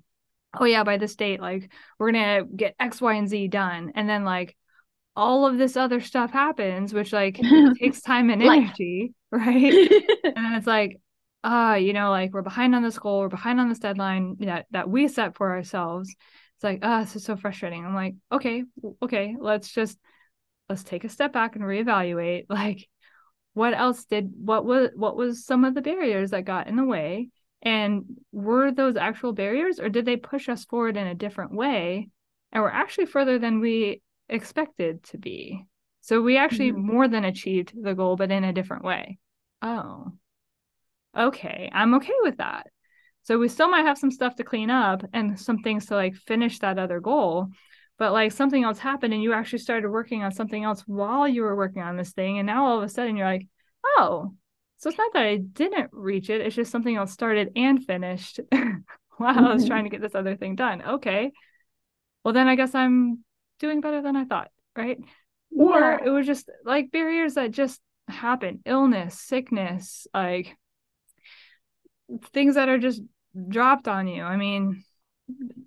oh 0.60 0.66
yeah, 0.66 0.84
by 0.84 0.98
this 0.98 1.16
date, 1.16 1.40
like 1.40 1.72
we're 1.98 2.12
gonna 2.12 2.44
get 2.46 2.76
X, 2.80 3.00
Y, 3.02 3.14
and 3.14 3.30
Z 3.30 3.48
done. 3.48 3.94
And 3.96 4.10
then 4.10 4.26
like 4.26 4.58
all 5.16 5.48
of 5.48 5.58
this 5.58 5.78
other 5.78 6.02
stuff 6.02 6.32
happens, 6.32 6.94
which 6.94 7.14
like 7.14 7.40
takes 7.80 8.02
time 8.02 8.30
and 8.30 8.42
energy, 8.44 9.14
right? 9.32 9.74
and 10.36 10.46
then 10.46 10.54
it's 10.56 10.68
like 10.68 10.98
uh 11.44 11.78
you 11.80 11.94
know 11.94 12.12
like 12.12 12.34
we're 12.34 12.44
behind 12.44 12.76
on 12.76 12.84
this 12.84 13.00
goal 13.00 13.22
we're 13.22 13.28
behind 13.28 13.60
on 13.60 13.68
this 13.68 13.80
deadline 13.80 14.36
that 14.42 14.68
that 14.70 14.88
we 14.88 15.08
set 15.08 15.36
for 15.36 15.52
ourselves 15.52 16.16
it's 16.62 16.64
like 16.64 16.80
ah 16.84 17.00
this 17.02 17.16
is 17.16 17.24
so 17.24 17.36
frustrating. 17.36 17.84
I'm 17.84 17.96
like 17.96 18.16
okay 18.32 18.64
okay 19.02 19.36
let's 19.40 19.72
just 19.72 19.98
let's 20.70 20.84
take 20.84 21.04
a 21.04 21.10
step 21.10 21.34
back 21.34 21.56
and 21.56 21.66
reevaluate. 21.66 22.46
Like 22.50 22.88
what 23.54 23.74
else 23.74 24.06
did 24.06 24.32
what 24.38 24.64
was 24.64 24.92
what 24.96 25.18
was 25.18 25.44
some 25.44 25.66
of 25.66 25.74
the 25.74 25.82
barriers 25.82 26.32
that 26.32 26.46
got 26.46 26.68
in 26.68 26.76
the 26.76 26.86
way? 26.86 27.30
And 27.64 28.06
were 28.32 28.72
those 28.72 28.96
actual 28.96 29.34
barriers 29.34 29.80
or 29.80 29.90
did 29.90 30.06
they 30.06 30.18
push 30.18 30.50
us 30.50 30.66
forward 30.66 30.98
in 30.98 31.08
a 31.08 31.16
different 31.16 31.52
way 31.52 32.10
and 32.52 32.62
we're 32.62 32.70
actually 32.70 33.08
further 33.08 33.40
than 33.40 33.60
we 33.60 34.04
expected 34.30 35.04
to 35.06 35.18
be? 35.18 35.66
So 36.02 36.22
we 36.22 36.38
actually 36.38 36.74
Mhm. 36.74 36.84
more 36.84 37.08
than 37.08 37.26
achieved 37.26 37.74
the 37.82 37.96
goal 37.96 38.16
but 38.18 38.32
in 38.32 38.44
a 38.44 38.54
different 38.54 38.84
way. 38.84 39.18
Oh. 39.64 40.12
Okay, 41.18 41.72
I'm 41.74 41.96
okay 41.96 42.14
with 42.22 42.38
that. 42.38 42.68
So 43.24 43.38
we 43.38 43.50
still 43.50 43.70
might 43.70 43.86
have 43.86 43.98
some 43.98 44.12
stuff 44.12 44.36
to 44.36 44.44
clean 44.44 44.70
up 44.70 45.04
and 45.14 45.40
some 45.40 45.60
things 45.60 45.88
to 45.88 45.96
like 45.96 46.16
finish 46.16 46.60
that 46.60 46.80
other 46.80 47.00
goal. 47.00 47.48
But 47.98 48.14
like 48.14 48.32
something 48.32 48.64
else 48.64 48.80
happened 48.80 49.14
and 49.14 49.22
you 49.22 49.34
actually 49.34 49.60
started 49.60 49.90
working 49.90 50.24
on 50.24 50.32
something 50.32 50.64
else 50.64 50.82
while 50.88 51.28
you 51.28 51.44
were 51.44 51.56
working 51.56 51.84
on 51.84 51.98
this 51.98 52.14
thing. 52.14 52.40
And 52.40 52.48
now 52.48 52.66
all 52.66 52.78
of 52.78 52.84
a 52.84 52.90
sudden 52.90 53.16
you're 53.16 53.28
like, 53.28 53.48
oh, 53.86 54.34
so 54.78 54.90
it's 54.90 54.98
not 54.98 55.14
that 55.14 55.24
I 55.24 55.38
didn't 55.38 55.92
reach 55.92 56.32
it. 56.32 56.42
It's 56.42 56.56
just 56.56 56.72
something 56.72 56.96
else 56.96 57.12
started 57.12 57.52
and 57.56 57.86
finished 57.86 58.40
while 59.18 59.46
I 59.46 59.54
was 59.54 59.68
trying 59.68 59.82
mm-hmm. 59.82 59.86
to 59.86 59.90
get 59.92 60.02
this 60.02 60.16
other 60.16 60.36
thing 60.36 60.56
done. 60.56 60.82
Okay. 60.82 61.32
Well, 62.24 62.34
then 62.34 62.48
I 62.48 62.56
guess 62.56 62.74
I'm 62.74 63.24
doing 63.60 63.82
better 63.82 64.02
than 64.02 64.16
I 64.16 64.26
thought. 64.26 64.50
Right. 64.76 64.98
Or 65.56 66.02
it 66.04 66.10
was 66.10 66.26
just 66.26 66.50
like 66.66 66.92
barriers 66.92 67.36
that 67.36 67.52
just 67.52 67.80
happen 68.08 68.62
illness, 68.66 69.20
sickness, 69.20 70.08
like 70.14 70.58
things 72.34 72.56
that 72.56 72.70
are 72.70 72.78
just 72.78 73.02
dropped 73.50 73.88
on 73.88 74.08
you. 74.08 74.24
I 74.24 74.38
mean, 74.38 74.84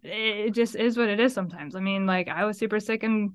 it 0.02 0.52
just 0.52 0.76
is 0.76 0.96
what 0.96 1.08
it 1.08 1.20
is 1.20 1.32
sometimes. 1.32 1.74
I 1.76 1.80
mean, 1.80 2.06
like 2.06 2.28
I 2.28 2.44
was 2.44 2.58
super 2.58 2.80
sick 2.80 3.02
and 3.02 3.30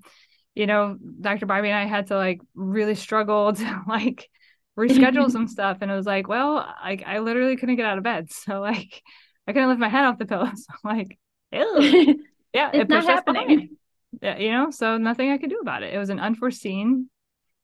you 0.55 0.67
know, 0.67 0.97
Dr. 1.21 1.45
Bobbie 1.45 1.69
and 1.69 1.77
I 1.77 1.85
had 1.85 2.07
to 2.07 2.15
like 2.17 2.41
really 2.55 2.95
struggle 2.95 3.53
to 3.55 3.81
like 3.87 4.29
reschedule 4.77 5.29
some 5.31 5.47
stuff 5.47 5.79
and 5.81 5.91
it 5.91 5.95
was 5.95 6.05
like, 6.05 6.27
well, 6.27 6.55
like 6.83 7.03
I 7.05 7.19
literally 7.19 7.55
couldn't 7.57 7.75
get 7.77 7.85
out 7.85 7.97
of 7.97 8.03
bed. 8.03 8.29
So 8.33 8.59
like 8.61 9.01
I 9.47 9.53
couldn't 9.53 9.69
lift 9.69 9.79
my 9.79 9.89
head 9.89 10.05
off 10.05 10.17
the 10.19 10.25
pillow. 10.25 10.51
So 10.55 10.73
like, 10.83 11.17
ew. 11.51 12.23
Yeah, 12.53 12.71
It's 12.71 12.81
it 12.81 12.89
not 12.89 13.05
pushed 13.05 13.09
happening. 13.09 13.77
Yeah, 14.21 14.37
you 14.37 14.51
know, 14.51 14.71
so 14.71 14.97
nothing 14.97 15.31
I 15.31 15.37
could 15.37 15.49
do 15.51 15.59
about 15.59 15.83
it. 15.83 15.93
It 15.93 15.97
was 15.97 16.09
an 16.09 16.19
unforeseen 16.19 17.09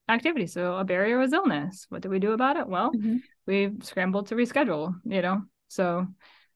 activity. 0.08 0.48
So 0.48 0.76
a 0.78 0.84
barrier 0.84 1.18
was 1.18 1.34
illness. 1.34 1.86
What 1.90 2.02
did 2.02 2.12
we 2.12 2.20
do 2.20 2.32
about 2.34 2.58
it? 2.58 2.68
Well, 2.68 2.92
Mhm. 2.94 3.24
We 3.46 3.72
scrambled 3.82 4.28
to 4.28 4.36
reschedule, 4.36 4.96
you 5.06 5.22
know. 5.22 5.42
So 5.68 6.08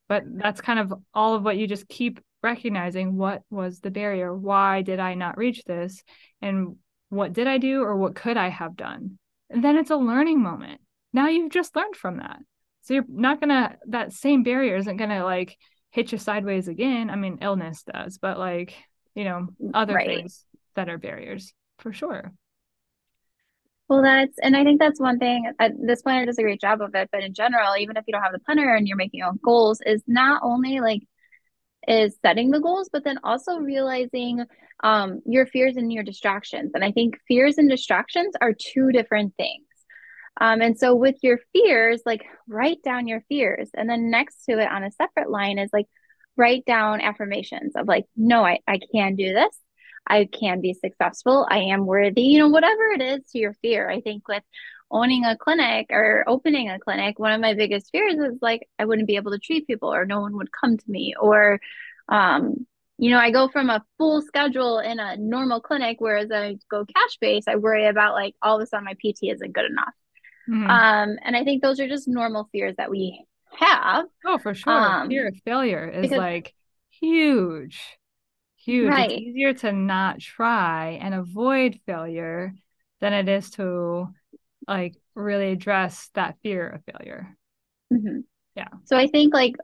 but 0.07 0.23
that's 0.25 0.59
kind 0.59 0.79
of 0.79 0.93
all 1.13 1.35
of 1.35 1.43
what 1.43 1.57
you 1.57 1.67
just 1.67 1.87
keep 1.87 2.19
recognizing 2.41 3.15
what 3.15 3.43
was 3.49 3.79
the 3.79 3.91
barrier? 3.91 4.35
Why 4.35 4.81
did 4.81 4.99
I 4.99 5.13
not 5.13 5.37
reach 5.37 5.63
this? 5.65 6.03
And 6.41 6.77
what 7.09 7.31
did 7.33 7.47
I 7.47 7.59
do 7.59 7.83
or 7.83 7.95
what 7.95 8.15
could 8.15 8.35
I 8.37 8.49
have 8.49 8.75
done? 8.75 9.19
And 9.49 9.63
then 9.63 9.77
it's 9.77 9.91
a 9.91 9.95
learning 9.97 10.41
moment. 10.41 10.81
Now 11.13 11.27
you've 11.27 11.51
just 11.51 11.75
learned 11.75 11.95
from 11.95 12.17
that. 12.17 12.39
So 12.81 12.95
you're 12.95 13.05
not 13.07 13.39
gonna 13.39 13.77
that 13.87 14.13
same 14.13 14.43
barrier 14.43 14.75
isn't 14.77 14.97
gonna 14.97 15.23
like 15.23 15.57
hit 15.91 16.11
you 16.11 16.17
sideways 16.17 16.67
again. 16.67 17.09
I 17.09 17.15
mean, 17.15 17.39
illness 17.41 17.83
does, 17.83 18.17
but 18.17 18.39
like, 18.39 18.75
you 19.15 19.25
know, 19.25 19.47
other 19.73 19.93
Right. 19.93 20.07
things 20.07 20.45
that 20.75 20.89
are 20.89 20.97
barriers 20.97 21.53
for 21.77 21.93
sure. 21.93 22.31
Well, 23.89 24.03
that's, 24.03 24.37
and 24.39 24.55
I 24.55 24.63
think 24.63 24.79
that's 24.79 24.99
one 24.99 25.17
thing. 25.17 25.51
Uh, 25.59 25.69
this 25.81 26.03
planner 26.03 26.27
does 26.27 26.37
a 26.37 26.43
great 26.43 26.61
job 26.61 26.79
of 26.81 26.93
it, 26.93 27.09
but 27.11 27.23
in 27.23 27.33
general, 27.33 27.75
even 27.75 27.97
if 27.97 28.03
you 28.07 28.13
don't 28.13 28.21
have 28.21 28.33
the 28.33 28.39
planner 28.39 28.75
and 28.75 28.87
you're 28.87 28.95
making 28.97 29.17
your 29.17 29.29
own 29.29 29.39
goals, 29.43 29.81
is 29.83 30.03
not 30.05 30.41
only 30.43 30.79
like 30.79 31.01
is 31.87 32.15
setting 32.21 32.51
the 32.51 32.59
goals, 32.59 32.89
but 32.93 33.03
then 33.03 33.17
also 33.23 33.57
realizing 33.57 34.45
um, 34.83 35.21
your 35.25 35.47
fears 35.47 35.75
and 35.75 35.91
your 35.91 36.03
distractions. 36.03 36.71
And 36.75 36.83
I 36.83 36.91
think 36.91 37.17
fears 37.27 37.57
and 37.57 37.67
distractions 37.69 38.35
are 38.39 38.53
two 38.53 38.91
different 38.91 39.33
things. 39.37 39.65
Um, 40.39 40.61
and 40.61 40.77
so 40.77 40.95
with 40.95 41.15
your 41.23 41.39
fears, 41.51 42.01
like 42.05 42.23
write 42.47 42.83
down 42.83 43.07
your 43.07 43.21
fears, 43.27 43.71
and 43.73 43.89
then 43.89 44.11
next 44.11 44.45
to 44.45 44.59
it 44.59 44.69
on 44.69 44.83
a 44.83 44.91
separate 44.91 45.31
line 45.31 45.57
is 45.57 45.71
like 45.73 45.87
write 46.37 46.63
down 46.65 47.01
affirmations 47.01 47.73
of 47.75 47.87
like, 47.87 48.05
no, 48.15 48.45
I, 48.45 48.59
I 48.67 48.79
can 48.93 49.15
do 49.15 49.33
this. 49.33 49.57
I 50.09 50.25
can 50.25 50.59
be 50.61 50.73
successful. 50.73 51.47
I 51.49 51.59
am 51.59 51.85
worthy, 51.85 52.23
you 52.23 52.39
know, 52.39 52.49
whatever 52.49 52.87
it 52.95 53.01
is 53.01 53.19
to 53.31 53.39
your 53.39 53.53
fear. 53.61 53.89
I 53.89 54.01
think 54.01 54.27
with 54.27 54.43
owning 54.91 55.23
a 55.23 55.37
clinic 55.37 55.87
or 55.91 56.23
opening 56.27 56.69
a 56.69 56.79
clinic, 56.79 57.19
one 57.19 57.31
of 57.31 57.39
my 57.41 57.53
biggest 57.53 57.91
fears 57.91 58.15
is 58.15 58.39
like 58.41 58.67
I 58.79 58.85
wouldn't 58.85 59.07
be 59.07 59.17
able 59.17 59.31
to 59.31 59.37
treat 59.39 59.67
people 59.67 59.93
or 59.93 60.05
no 60.05 60.19
one 60.21 60.35
would 60.37 60.49
come 60.51 60.77
to 60.77 60.85
me 60.91 61.13
or 61.19 61.59
um 62.07 62.65
you 63.01 63.11
know, 63.11 63.17
I 63.17 63.31
go 63.31 63.47
from 63.47 63.69
a 63.69 63.81
full 63.97 64.21
schedule 64.21 64.79
in 64.79 64.99
a 64.99 65.15
normal 65.15 65.61
clinic, 65.61 66.01
whereas 66.01 66.29
I 66.33 66.57
go 66.69 66.83
cash 66.83 67.17
based, 67.21 67.47
I 67.47 67.55
worry 67.55 67.85
about 67.87 68.13
like 68.13 68.35
all 68.41 68.57
of 68.57 68.61
a 68.61 68.65
sudden 68.65 68.83
my 68.83 68.93
PT 68.95 69.29
isn't 69.29 69.53
good 69.53 69.63
enough. 69.71 69.93
Mhm. 70.49 70.67
Um, 70.69 71.17
and 71.23 71.37
I 71.37 71.45
think 71.45 71.61
those 71.61 71.79
are 71.79 71.87
just 71.87 72.09
normal 72.09 72.49
fears 72.51 72.75
that 72.77 72.89
we 72.89 73.23
have. 73.55 74.05
Oh, 74.25 74.37
for 74.37 74.53
sure. 74.53 74.73
Um, 74.73 75.07
Fear 75.07 75.27
of 75.29 75.37
failure 75.45 75.87
is 75.87 76.01
because- 76.01 76.17
like 76.17 76.53
huge, 76.89 77.79
huge. 78.69 78.89
Right. 78.89 79.11
It's 79.11 79.21
easier 79.21 79.53
to 79.55 79.71
not 79.71 80.19
try 80.19 80.99
and 81.01 81.13
avoid 81.13 81.79
failure 81.85 82.53
than 83.01 83.13
it 83.13 83.29
is 83.29 83.49
to 83.51 84.13
like 84.67 84.95
really 85.15 85.51
address 85.51 86.09
that 86.13 86.37
fear 86.43 86.67
of 86.67 86.83
failure. 86.85 87.37
Mhm. 87.91 88.23
Yeah. 88.55 88.69
So 88.85 88.97
I 88.97 89.07
think 89.07 89.33
like 89.33 89.55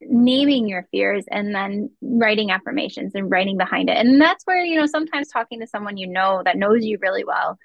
naming 0.00 0.68
your 0.68 0.86
fears 0.90 1.24
and 1.30 1.54
then 1.54 1.90
writing 2.02 2.50
affirmations 2.50 3.12
and 3.14 3.30
writing 3.30 3.56
behind 3.56 3.88
it. 3.88 3.96
And 3.96 4.20
that's 4.20 4.44
where, 4.44 4.64
you 4.64 4.76
know, 4.76 4.86
sometimes 4.86 5.28
talking 5.28 5.60
to 5.60 5.66
someone 5.66 5.96
you 5.96 6.06
know 6.06 6.42
that 6.44 6.56
knows 6.56 6.84
you 6.84 6.98
really 7.00 7.24
well 7.24 7.58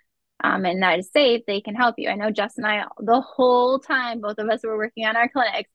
um, 0.43 0.65
and 0.65 0.81
that 0.81 0.99
is 0.99 1.09
safe, 1.11 1.41
they 1.47 1.61
can 1.61 1.75
help 1.75 1.95
you. 1.97 2.09
I 2.09 2.15
know 2.15 2.31
Jess 2.31 2.57
and 2.57 2.65
I, 2.65 2.85
the 2.99 3.21
whole 3.21 3.79
time, 3.79 4.21
both 4.21 4.37
of 4.37 4.49
us 4.49 4.61
were 4.63 4.77
working 4.77 5.05
on 5.05 5.17
our 5.17 5.27
clinics. 5.27 5.69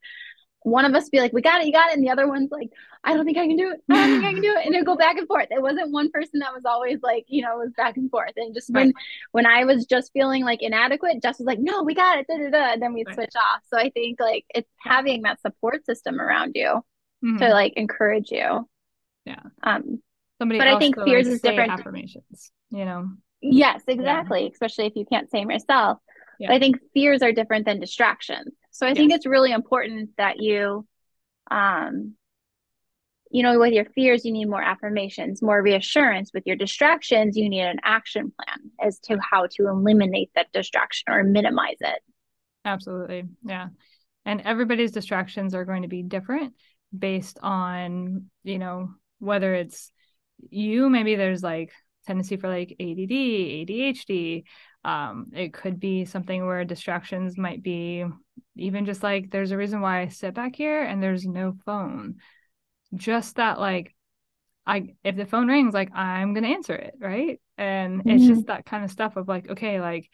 One 0.65 0.85
of 0.85 0.95
us 0.95 1.09
be 1.09 1.21
like, 1.21 1.33
we 1.33 1.41
got 1.41 1.61
it, 1.61 1.67
you 1.67 1.73
got 1.73 1.91
it. 1.91 1.95
And 1.97 2.03
the 2.05 2.11
other 2.11 2.27
one's 2.27 2.51
like, 2.51 2.71
I 3.05 3.15
don't 3.15 3.25
think 3.25 3.39
I 3.39 3.47
can 3.47 3.57
do 3.57 3.71
it. 3.71 3.81
I 3.89 3.95
don't 4.09 4.21
think 4.21 4.25
I 4.25 4.33
can 4.33 4.43
do 4.43 4.55
it. 4.57 4.67
And 4.67 4.75
it 4.75 4.85
go 4.85 4.97
back 4.97 5.17
and 5.19 5.29
forth. 5.29 5.49
It 5.51 5.63
wasn't 5.63 5.93
one 5.93 6.11
person 6.11 6.41
that 6.41 6.53
was 6.53 6.65
always 6.65 6.99
like, 7.03 7.27
you 7.29 7.43
know, 7.43 7.61
it 7.61 7.65
was 7.67 7.73
back 7.77 7.97
and 7.97 8.11
forth. 8.11 8.33
And 8.37 8.55
just 8.55 8.71
when, 8.71 8.87
Right. 8.89 8.95
when 9.33 9.47
I 9.47 9.65
was 9.65 9.87
just 9.87 10.13
feeling 10.13 10.43
like 10.43 10.63
inadequate, 10.63 11.23
Jess 11.23 11.39
was 11.39 11.47
like, 11.47 11.61
no, 11.61 11.83
we 11.83 11.95
got 11.95 12.19
it. 12.19 12.27
Da, 12.27 12.37
da, 12.39 12.51
da. 12.51 12.73
And 12.73 12.83
then 12.83 12.93
we'd 12.95 13.07
Right. 13.07 13.15
switch 13.15 13.35
off. 13.37 13.61
So 13.69 13.79
I 13.79 13.91
think 13.91 14.19
like 14.21 14.45
it's 14.55 14.71
having 14.83 15.23
that 15.23 15.41
support 15.41 15.85
system 15.87 16.21
around 16.21 16.53
you. 16.57 16.83
mm-hmm. 17.25 17.39
to 17.39 17.49
like 17.51 17.75
encourage 17.77 18.31
you. 18.31 18.69
Yeah. 19.25 19.41
Um, 19.63 20.03
somebody 20.39 20.59
but 20.59 20.69
I 20.69 20.79
think 20.79 20.95
fears 21.03 21.27
like, 21.27 21.35
is 21.35 21.41
different. 21.41 21.73
Affirmations, 21.73 22.53
you 22.71 22.85
know. 22.85 23.09
Yes, 23.41 23.83
exactly. 23.87 24.43
Yeah. 24.45 24.49
Especially 24.53 24.87
if 24.87 24.97
you 24.97 25.05
can't 25.07 25.31
say 25.31 25.41
them 25.41 25.51
yourself. 25.51 25.99
Yeah. 26.39 26.53
I 26.53 26.59
think 26.59 26.77
fears 26.95 27.23
are 27.23 27.33
different 27.33 27.65
than 27.67 27.81
distractions. 27.81 28.53
So 28.75 28.87
I 28.87 28.89
yes. 28.89 28.99
think 28.99 29.13
it's 29.13 29.27
really 29.27 29.53
important 29.53 30.11
that 30.19 30.41
you, 30.41 30.85
um, 31.49 32.17
you 33.31 33.45
know, 33.45 33.57
with 33.57 33.73
your 33.73 33.85
fears, 33.85 34.25
you 34.25 34.33
need 34.33 34.47
more 34.47 34.61
affirmations, 34.61 35.41
more 35.41 35.63
reassurance. 35.63 36.33
With 36.35 36.43
your 36.45 36.57
distractions, 36.57 37.37
you 37.37 37.49
need 37.49 37.63
an 37.63 37.79
action 37.85 38.33
plan 38.33 38.73
as 38.81 38.99
to 39.05 39.17
how 39.21 39.47
to 39.47 39.69
eliminate 39.69 40.33
that 40.35 40.53
distraction 40.53 41.05
or 41.09 41.23
minimize 41.23 41.77
it. 41.81 42.01
Absolutely. 42.65 43.25
Yeah. 43.45 43.69
And 44.25 44.41
everybody's 44.41 44.91
distractions 44.91 45.55
are 45.55 45.65
going 45.65 45.83
to 45.83 45.89
be 45.89 46.03
different 46.03 46.55
based 46.97 47.39
on, 47.41 48.25
you 48.43 48.59
know, 48.59 48.91
whether 49.21 49.55
it's 49.55 49.93
you, 50.51 50.91
maybe 50.91 51.15
there's 51.15 51.45
like 51.45 51.71
tendency 52.09 52.39
for 52.39 52.49
like 52.49 52.73
ADD, 52.81 53.13
ADHD. 53.69 54.43
Um, 54.85 55.27
it 55.33 55.53
could 55.53 55.79
be 55.79 56.07
something 56.07 56.45
where 56.45 56.65
distractions 56.65 57.39
might 57.39 57.63
be 57.63 58.05
even 58.57 58.87
just 58.87 59.03
like 59.03 59.31
there's 59.31 59.51
a 59.51 59.57
reason 59.57 59.81
why 59.81 60.01
I 60.01 60.09
sit 60.09 60.35
back 60.35 60.57
here 60.57 60.83
and 60.83 61.03
there's 61.03 61.25
no 61.25 61.55
phone. 61.65 62.17
Just 62.95 63.37
that 63.37 63.59
like 63.59 63.95
I 64.67 64.95
if 65.03 65.17
the 65.17 65.27
phone 65.27 65.49
rings, 65.49 65.75
like 65.75 65.95
I'm 65.95 66.35
gonna 66.35 66.49
answer 66.49 66.75
it, 66.75 66.95
right? 66.99 67.41
And 67.59 68.01
mm-hmm. 68.01 68.11
it's 68.11 68.27
just 68.27 68.47
that 68.47 68.67
kind 68.67 68.85
of 68.85 68.91
stuff 68.91 69.17
of 69.17 69.29
like, 69.29 69.51
okay, 69.51 69.81
like 69.81 70.09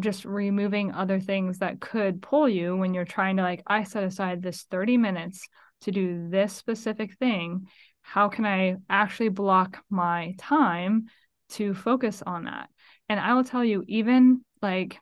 just 0.00 0.24
removing 0.24 0.92
other 0.92 1.18
things 1.18 1.58
that 1.58 1.80
could 1.80 2.22
pull 2.22 2.48
you 2.48 2.76
when 2.76 2.94
you're 2.94 3.04
trying 3.04 3.36
to 3.38 3.42
like, 3.42 3.62
I 3.66 3.82
set 3.82 4.04
aside 4.04 4.40
this 4.40 4.62
30 4.70 4.96
minutes 4.98 5.48
to 5.82 5.90
do 5.90 6.28
this 6.30 6.52
specific 6.52 7.16
thing 7.18 7.66
how 8.04 8.28
can 8.28 8.44
I 8.44 8.76
actually 8.88 9.30
block 9.30 9.82
my 9.88 10.34
time 10.38 11.06
to 11.50 11.72
focus 11.72 12.22
on 12.24 12.44
that? 12.44 12.68
And 13.08 13.18
I 13.18 13.32
will 13.32 13.44
tell 13.44 13.64
you, 13.64 13.82
even 13.88 14.44
like 14.60 14.98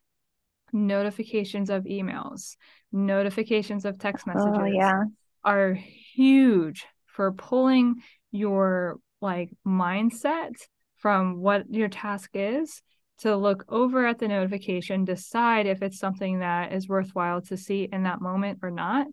notifications 0.73 1.71
of 1.71 1.85
emails, 1.85 2.57
notifications 2.93 3.85
of 3.85 3.99
text 3.99 4.27
oh, 4.29 4.33
messages 4.33 4.59
oh, 4.61 4.65
yeah. 4.65 5.03
are 5.45 5.75
huge 5.75 6.87
for 7.07 7.33
pulling 7.33 8.03
your 8.31 8.99
like 9.21 9.51
mindset 9.67 10.53
from 10.97 11.41
what 11.41 11.65
your 11.71 11.89
task 11.89 12.31
is 12.35 12.83
to 13.19 13.37
look 13.37 13.65
over 13.69 14.07
at 14.07 14.19
the 14.19 14.27
notification, 14.27 15.05
decide 15.05 15.67
if 15.67 15.83
it's 15.83 15.99
something 15.99 16.41
that 16.41 16.73
is 16.73 16.89
worthwhile 16.89 17.41
to 17.43 17.57
see 17.57 17.89
in 17.93 18.05
that 18.05 18.21
moment 18.21 18.59
or 18.63 18.71
not, 18.71 19.07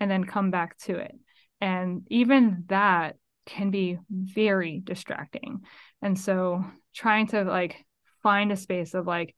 and 0.00 0.10
then 0.10 0.24
come 0.24 0.50
back 0.50 0.76
to 0.78 0.96
it. 0.96 1.14
And 1.60 2.02
even 2.08 2.64
that 2.68 3.16
can 3.46 3.70
be 3.70 3.98
very 4.10 4.80
distracting. 4.82 5.60
And 6.00 6.18
so 6.18 6.64
trying 6.94 7.28
to 7.28 7.44
like 7.44 7.84
find 8.22 8.50
a 8.50 8.56
space 8.56 8.94
of 8.94 9.06
like, 9.06 9.34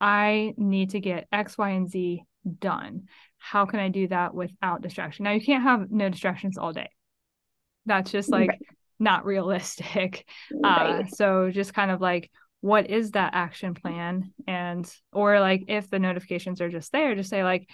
I 0.00 0.54
need 0.56 0.90
to 0.90 1.00
get 1.00 1.28
X, 1.32 1.56
Y, 1.56 1.70
and 1.70 1.88
Z 1.88 2.22
done. 2.58 3.04
How 3.38 3.66
can 3.66 3.80
I 3.80 3.88
do 3.88 4.08
that 4.08 4.34
without 4.34 4.82
distraction? 4.82 5.24
Now, 5.24 5.32
you 5.32 5.40
can't 5.40 5.62
have 5.62 5.90
no 5.90 6.08
distractions 6.08 6.58
all 6.58 6.72
day. 6.72 6.88
That's 7.86 8.10
just 8.10 8.30
like 8.30 8.50
right. 8.50 8.62
not 8.98 9.24
realistic. 9.24 10.26
Right. 10.52 11.04
Uh, 11.04 11.06
so 11.08 11.50
just 11.50 11.74
kind 11.74 11.90
of 11.90 12.00
like, 12.00 12.30
what 12.60 12.88
is 12.88 13.12
that 13.12 13.34
action 13.34 13.74
plan? 13.74 14.32
And, 14.46 14.90
or 15.12 15.40
like 15.40 15.64
if 15.68 15.90
the 15.90 15.98
notifications 15.98 16.60
are 16.60 16.70
just 16.70 16.92
there, 16.92 17.14
just 17.14 17.28
say, 17.28 17.44
like, 17.44 17.68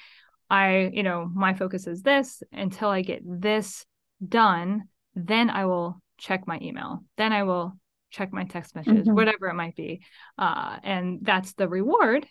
I, 0.49 0.91
you 0.93 1.05
know, 1.05 1.31
my 1.33 1.55
focus 1.55 1.87
is 1.87 2.03
this 2.03 2.43
until 2.53 2.89
I 2.89 3.03
get 3.03 3.23
this 3.25 3.87
done 4.27 4.89
then 5.15 5.51
I 5.51 5.67
will 5.67 6.01
check 6.19 6.47
my 6.47 6.59
email. 6.61 7.05
Then 7.17 7.33
I 7.33 7.43
will 7.45 7.77
check 8.11 8.33
my 8.33 8.45
text 8.45 8.75
messages, 8.75 9.07
mm-hmm. 9.07 9.15
whatever 9.15 9.49
it 9.49 9.55
might 9.55 9.77
be. 9.77 10.03
Uh, 10.39 10.79
and 10.83 11.21
that's 11.23 11.55
the 11.55 11.69
reward 11.69 12.27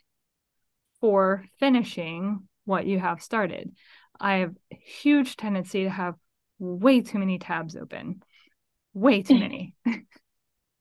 for 1.02 1.46
finishing 1.60 2.48
what 2.66 2.86
you 2.86 3.00
have 3.00 3.22
started. 3.22 3.72
I 4.20 4.38
have 4.38 4.56
huge 4.70 5.38
tendency 5.38 5.84
to 5.84 5.90
have 5.90 6.16
way 6.60 7.02
too 7.02 7.20
many 7.20 7.40
tabs 7.40 7.76
open, 7.76 8.22
way 8.94 9.24
too 9.24 9.40
many. 9.40 9.76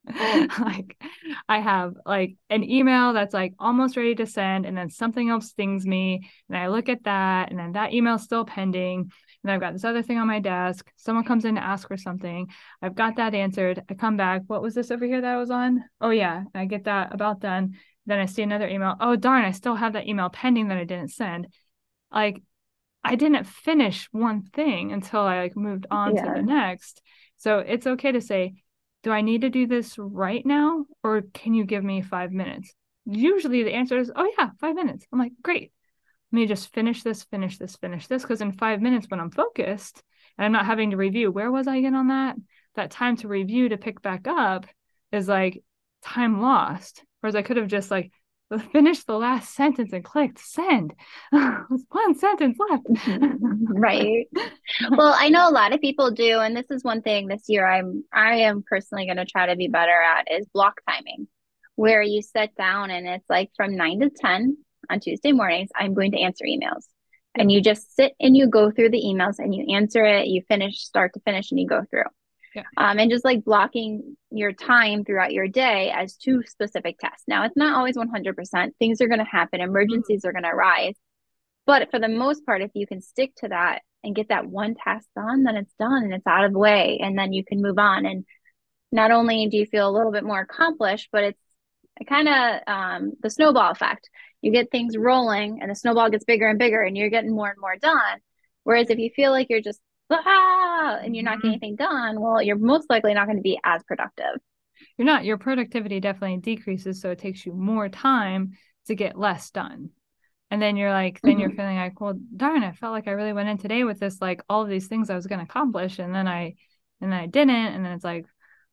like 0.59 0.97
I 1.49 1.61
have 1.61 1.95
like 2.07 2.37
an 2.49 2.65
email 2.65 3.13
that's 3.13 3.35
like 3.35 3.55
almost 3.59 3.97
ready 3.97 4.15
to 4.17 4.27
send 4.27 4.65
and 4.65 4.77
then 4.77 4.91
something 4.91 5.29
else 5.29 5.51
stings 5.51 5.87
me 5.87 6.31
and 6.49 6.57
I 6.57 6.69
look 6.69 6.89
at 6.89 7.05
that 7.05 7.51
and 7.51 7.59
then 7.59 7.73
that 7.73 7.93
email's 7.93 8.23
still 8.23 8.45
pending 8.45 9.11
and 9.49 9.55
I've 9.55 9.61
got 9.63 9.73
this 9.73 9.85
other 9.85 10.03
thing 10.03 10.19
on 10.19 10.27
my 10.27 10.41
desk. 10.41 10.93
Someone 10.97 11.25
comes 11.25 11.47
in 11.47 11.55
to 11.55 11.65
ask 11.65 11.89
for 11.89 11.97
something. 11.97 12.49
I've 12.83 12.95
got 12.95 13.17
that 13.17 13.35
answered. 13.35 13.83
I 13.89 13.95
come 13.95 14.19
back. 14.19 14.43
What 14.47 14.61
was 14.61 14.75
this 14.75 14.91
over 14.91 15.07
here 15.07 15.23
that 15.23 15.35
I 15.35 15.39
was 15.39 15.51
on? 15.51 15.83
Oh, 16.03 16.11
yeah. 16.11 16.45
I 16.55 16.67
get 16.67 16.85
that 16.85 17.15
about 17.15 17.41
done. 17.41 17.79
Then 18.05 18.19
I 18.19 18.27
see 18.27 18.43
another 18.43 18.69
email. 18.69 18.95
Oh, 19.01 19.17
darn. 19.17 19.47
I 19.47 19.53
still 19.53 19.75
have 19.75 19.95
that 19.95 20.07
email 20.07 20.29
pending 20.29 20.69
that 20.69 20.77
I 20.77 20.85
didn't 20.85 21.13
send. 21.13 21.49
Like, 22.13 22.43
I 23.03 23.15
didn't 23.15 23.47
finish 23.47 24.07
one 24.13 24.43
thing 24.43 24.93
until 24.93 25.21
I 25.21 25.41
like 25.41 25.57
moved 25.57 25.87
on 25.91 26.15
yeah. 26.15 26.25
to 26.25 26.31
the 26.35 26.43
next. 26.43 27.01
So 27.39 27.61
it's 27.61 27.87
okay 27.87 28.13
to 28.13 28.21
say, 28.21 28.53
do 29.03 29.13
I 29.13 29.23
need 29.23 29.41
to 29.41 29.49
do 29.49 29.67
this 29.67 29.97
right 29.97 30.45
now? 30.45 30.85
Or 31.03 31.23
can 31.33 31.55
you 31.55 31.65
give 31.65 31.83
me 31.83 32.03
five 32.03 32.33
minutes? 32.33 32.75
Usually 33.07 33.63
the 33.63 33.73
answer 33.73 33.97
is, 33.97 34.13
oh, 34.15 34.31
yeah, 34.39 34.51
five 34.61 34.75
minutes. 34.75 35.07
I'm 35.11 35.19
like, 35.19 35.33
great 35.43 35.73
me 36.31 36.47
just 36.47 36.73
finish 36.73 37.03
this, 37.03 37.25
finish 37.25 37.59
this, 37.59 37.77
finish 37.77 38.07
this. 38.07 38.23
Because 38.23 38.41
in 38.41 38.53
five 38.53 38.81
minutes, 38.81 39.07
when 39.09 39.21
I'm 39.21 39.31
focused 39.31 40.03
and 40.37 40.45
I'm 40.45 40.53
not 40.53 40.67
having 40.67 40.91
to 40.91 40.97
review, 40.97 41.31
where 41.31 41.51
was 41.51 41.67
I 41.67 41.77
again 41.77 41.95
on 41.95 42.09
that? 42.09 42.37
That 42.75 42.91
time 42.91 43.17
to 43.19 43.29
review 43.29 43.71
to 43.71 43.79
pick 43.79 44.03
back 44.03 44.27
up 44.29 44.67
is 45.11 45.29
like 45.29 45.63
time 46.03 46.41
lost. 46.41 47.03
Whereas 47.21 47.35
I 47.35 47.43
could 47.43 47.57
have 47.57 47.69
just 47.69 47.91
like 47.91 48.13
finished 48.73 49.07
the 49.07 49.19
last 49.19 49.55
sentence 49.55 49.93
and 49.93 50.05
clicked 50.05 50.39
send. 50.39 50.95
One 51.31 52.15
sentence 52.15 52.59
left. 52.71 52.87
right. 53.61 54.27
Well, 54.91 55.15
I 55.17 55.29
know 55.29 55.49
a 55.49 55.51
lot 55.51 55.73
of 55.73 55.81
people 55.81 56.11
do, 56.11 56.41
and 56.41 56.57
this 56.57 56.71
is 56.71 56.85
one 56.85 57.03
thing 57.03 57.27
this 57.27 57.45
year 57.49 57.67
I'm 57.67 58.05
I 58.13 58.37
am 58.41 58.63
personally 58.69 59.07
going 59.07 59.17
to 59.17 59.27
try 59.27 59.47
to 59.47 59.57
be 59.57 59.69
better 59.69 60.01
at 60.01 60.31
is 60.31 60.47
block 60.53 60.81
timing, 60.89 61.27
where 61.75 62.03
you 62.03 62.23
sit 62.23 62.55
down 62.57 62.91
and 62.91 63.07
it's 63.07 63.29
like 63.29 63.51
from 63.57 63.77
nine 63.77 64.01
to 64.01 64.11
ten 64.11 64.57
on 64.91 65.01
Tuesday 65.01 65.33
mornings, 65.33 65.71
I'm 65.75 65.95
going 65.95 66.13
to 66.13 66.21
answer 66.21 66.45
emails. 66.45 66.85
And 67.35 67.53
you 67.53 67.61
just 67.61 67.95
sit 67.95 68.15
and 68.19 68.37
you 68.37 68.49
go 68.49 68.71
through 68.71 68.91
the 68.91 69.03
emails 69.03 69.39
and 69.39 69.55
you 69.55 69.77
answer 69.77 70.05
it, 70.05 70.27
you 70.27 70.43
finish 70.49 70.81
start 70.81 71.15
to 71.15 71.21
finish, 71.21 71.51
and 71.51 71.61
you 71.61 71.67
go 71.67 71.83
through. 71.89 72.05
Yeah. 72.55 72.63
Um, 72.77 72.99
and 72.99 73.11
just 73.11 73.25
like 73.25 73.45
blocking 73.45 74.17
your 74.31 74.53
time 74.53 75.05
throughout 75.05 75.33
your 75.33 75.47
day 75.47 75.93
as 75.95 76.17
two 76.17 76.43
specific 76.47 76.99
tasks. 76.99 77.25
Now, 77.29 77.45
it's 77.45 77.57
not 77.57 77.77
always 77.77 77.97
100%. 77.97 78.71
Things 78.79 79.01
are 79.01 79.07
going 79.07 79.19
to 79.19 79.25
happen, 79.25 79.61
emergencies 79.61 80.21
mm-hmm. 80.21 80.29
are 80.29 80.33
going 80.33 80.45
to 80.45 80.51
arise. 80.51 80.95
But 81.67 81.91
for 81.91 82.01
the 82.01 82.09
most 82.09 82.47
part, 82.47 82.63
if 82.63 82.71
you 82.75 82.87
can 82.87 83.03
stick 83.03 83.33
to 83.37 83.49
that 83.49 83.83
and 84.03 84.17
get 84.17 84.31
that 84.31 84.47
one 84.47 84.75
task 84.75 85.07
done, 85.15 85.45
then 85.45 85.57
it's 85.57 85.75
done 85.79 86.05
and 86.05 86.15
it's 86.15 86.27
out 86.27 86.45
of 86.45 86.53
the 86.53 86.59
way. 86.59 86.99
And 87.03 87.17
then 87.17 87.33
you 87.33 87.45
can 87.45 87.61
move 87.61 87.79
on. 87.79 88.07
And 88.07 88.25
not 88.91 89.11
only 89.11 89.49
do 89.49 89.59
you 89.59 89.67
feel 89.67 89.89
a 89.89 89.93
little 89.93 90.13
bit 90.13 90.25
more 90.25 90.41
accomplished, 90.41 91.11
but 91.13 91.25
it's 91.25 91.41
kind 92.07 92.29
of 92.29 92.61
um, 92.67 93.13
the 93.21 93.31
snowball 93.31 93.71
effect 93.71 94.09
you 94.41 94.53
get 94.53 94.71
things 94.71 94.97
rolling 94.97 95.61
and 95.61 95.71
the 95.71 95.75
snowball 95.75 96.11
gets 96.11 96.25
bigger 96.25 96.49
and 96.49 96.59
bigger 96.59 96.83
and 96.83 96.97
you're 96.97 97.11
getting 97.11 97.35
more 97.35 97.49
and 97.51 97.61
more 97.61 97.77
done. 97.77 98.21
Whereas 98.65 98.91
if 98.91 98.99
you 98.99 99.11
feel 99.15 99.31
like 99.31 99.49
you're 99.51 99.61
just 99.61 99.81
ah, 100.11 100.99
and 101.03 101.15
you're 101.15 101.25
not 101.25 101.43
getting 101.43 101.59
mm-hmm. 101.59 101.65
anything 101.65 101.77
done, 101.77 102.21
well, 102.21 102.41
you're 102.41 102.57
most 102.57 102.89
likely 102.89 103.15
not 103.15 103.27
going 103.27 103.37
to 103.37 103.43
be 103.43 103.59
as 103.65 103.83
productive. 103.85 104.41
You're 104.97 105.07
not. 105.07 105.25
Your 105.25 105.39
productivity 105.39 106.01
definitely 106.01 106.39
decreases, 106.39 107.01
so 107.01 107.11
it 107.11 107.19
takes 107.19 107.45
you 107.45 107.53
more 107.53 107.89
time 107.89 108.53
to 108.87 108.95
get 108.95 109.19
less 109.19 109.51
done. 109.51 109.91
And 110.51 110.63
then 110.63 110.77
you're 110.77 110.93
like, 110.93 111.21
then 111.21 111.33
mm-hmm. 111.33 111.41
you're 111.41 111.51
feeling 111.51 111.77
like, 111.77 112.01
well, 112.01 112.19
darn, 112.37 112.63
I 112.63 112.73
felt 112.73 112.93
like 112.93 113.09
I 113.09 113.13
really 113.13 113.33
went 113.33 113.49
in 113.49 113.59
today 113.59 113.85
with 113.85 113.99
this, 113.99 114.21
like 114.21 114.41
all 114.49 114.63
of 114.63 114.69
these 114.69 114.87
things 114.87 115.11
I 115.11 115.17
was 115.17 115.27
going 115.27 115.41
to 115.41 115.45
accomplish, 115.45 115.99
and 115.99 116.15
then 116.15 116.27
I, 116.27 116.55
and 117.01 117.13
then 117.13 117.19
I 117.21 117.27
didn't, 117.27 117.51
and 117.51 117.85
then 117.85 117.93
it's 117.93 118.05
like, 118.05 118.27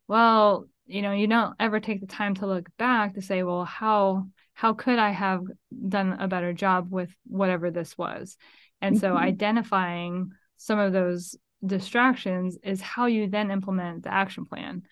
well, 0.08 0.68
you 0.86 1.02
know, 1.02 1.12
you 1.12 1.26
don't 1.26 1.54
ever 1.58 1.80
take 1.80 2.00
the 2.00 2.06
time 2.06 2.34
to 2.36 2.46
look 2.46 2.68
back 2.78 3.14
to 3.14 3.22
say, 3.22 3.42
well, 3.42 3.64
how 3.64 4.28
how 4.54 4.72
could 4.72 4.98
I 4.98 5.10
have 5.10 5.42
done 5.88 6.16
a 6.18 6.28
better 6.28 6.54
job 6.54 6.90
with 6.90 7.14
whatever 7.26 7.70
this 7.70 7.98
was? 7.98 8.38
And 8.80 8.98
so 8.98 9.08
mm-hmm. 9.08 9.24
identifying 9.24 10.30
some 10.56 10.78
of 10.78 10.92
those 10.92 11.36
distractions 11.64 12.56
is 12.62 12.80
how 12.80 13.06
you 13.06 13.28
then 13.28 13.50
implement 13.50 14.04
the 14.04 14.12
action 14.12 14.46
plan. 14.46 14.82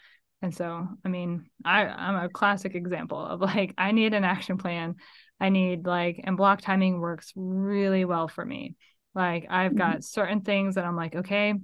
And 0.43 0.55
so, 0.55 0.87
I 1.03 1.09
mean, 1.09 1.47
I, 1.65 1.87
I'm 1.87 2.25
a 2.25 2.29
classic 2.29 2.75
example 2.75 3.19
of 3.19 3.41
like, 3.41 3.73
I 3.79 3.93
need 3.93 4.13
an 4.13 4.25
action 4.25 4.59
plan. 4.59 4.97
I 5.41 5.49
need 5.49 5.87
like, 5.87 6.21
and 6.23 6.37
block 6.37 6.61
timing 6.61 7.01
works 7.01 7.33
really 7.35 8.05
well 8.05 8.29
for 8.29 8.45
me. 8.45 8.77
Like, 9.15 9.47
I've 9.49 9.71
mm-hmm. 9.71 9.79
got 9.79 10.05
certain 10.05 10.43
things 10.43 10.75
that 10.75 10.85
I'm 10.85 10.97
like, 10.97 11.15
okay, 11.15 11.55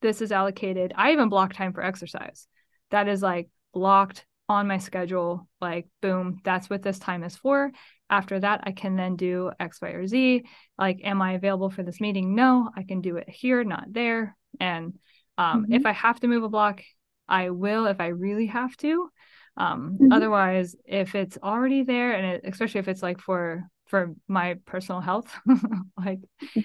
this 0.00 0.22
is 0.22 0.32
allocated. 0.32 0.94
I 0.96 1.12
even 1.12 1.28
block 1.28 1.52
time 1.52 1.74
for 1.74 1.82
exercise. 1.82 2.46
That 2.90 3.08
is 3.08 3.20
like 3.20 3.48
blocked 3.78 4.24
on 4.48 4.66
my 4.66 4.78
schedule 4.78 5.48
like 5.60 5.86
boom 6.00 6.40
that's 6.44 6.70
what 6.70 6.82
this 6.82 6.98
time 6.98 7.24
is 7.24 7.36
for 7.36 7.72
after 8.08 8.38
that 8.38 8.60
i 8.62 8.72
can 8.72 8.94
then 8.94 9.16
do 9.16 9.50
x 9.58 9.80
y 9.82 9.90
or 9.90 10.06
z 10.06 10.44
like 10.78 11.00
am 11.02 11.20
i 11.20 11.32
available 11.32 11.68
for 11.68 11.82
this 11.82 12.00
meeting 12.00 12.34
no 12.34 12.70
i 12.76 12.82
can 12.84 13.00
do 13.00 13.16
it 13.16 13.28
here 13.28 13.64
not 13.64 13.92
there 13.92 14.36
And 14.60 14.98
um, 15.38 15.64
mm-hmm. 15.64 15.72
if 15.74 15.86
I 15.86 15.92
have 15.92 16.20
to 16.20 16.28
move 16.28 16.42
a 16.42 16.48
block, 16.48 16.82
I 17.28 17.50
will 17.50 17.86
if 17.86 18.00
I 18.00 18.08
really 18.08 18.46
have 18.46 18.76
to. 18.78 19.10
Um, 19.56 19.98
mm-hmm. 20.00 20.12
Otherwise, 20.12 20.76
if 20.84 21.14
it's 21.14 21.38
already 21.42 21.82
there, 21.82 22.12
and 22.12 22.26
it, 22.26 22.40
especially 22.44 22.80
if 22.80 22.88
it's 22.88 23.02
like 23.02 23.20
for 23.20 23.68
for 23.86 24.14
my 24.28 24.56
personal 24.66 25.00
health, 25.00 25.32
like 25.96 26.20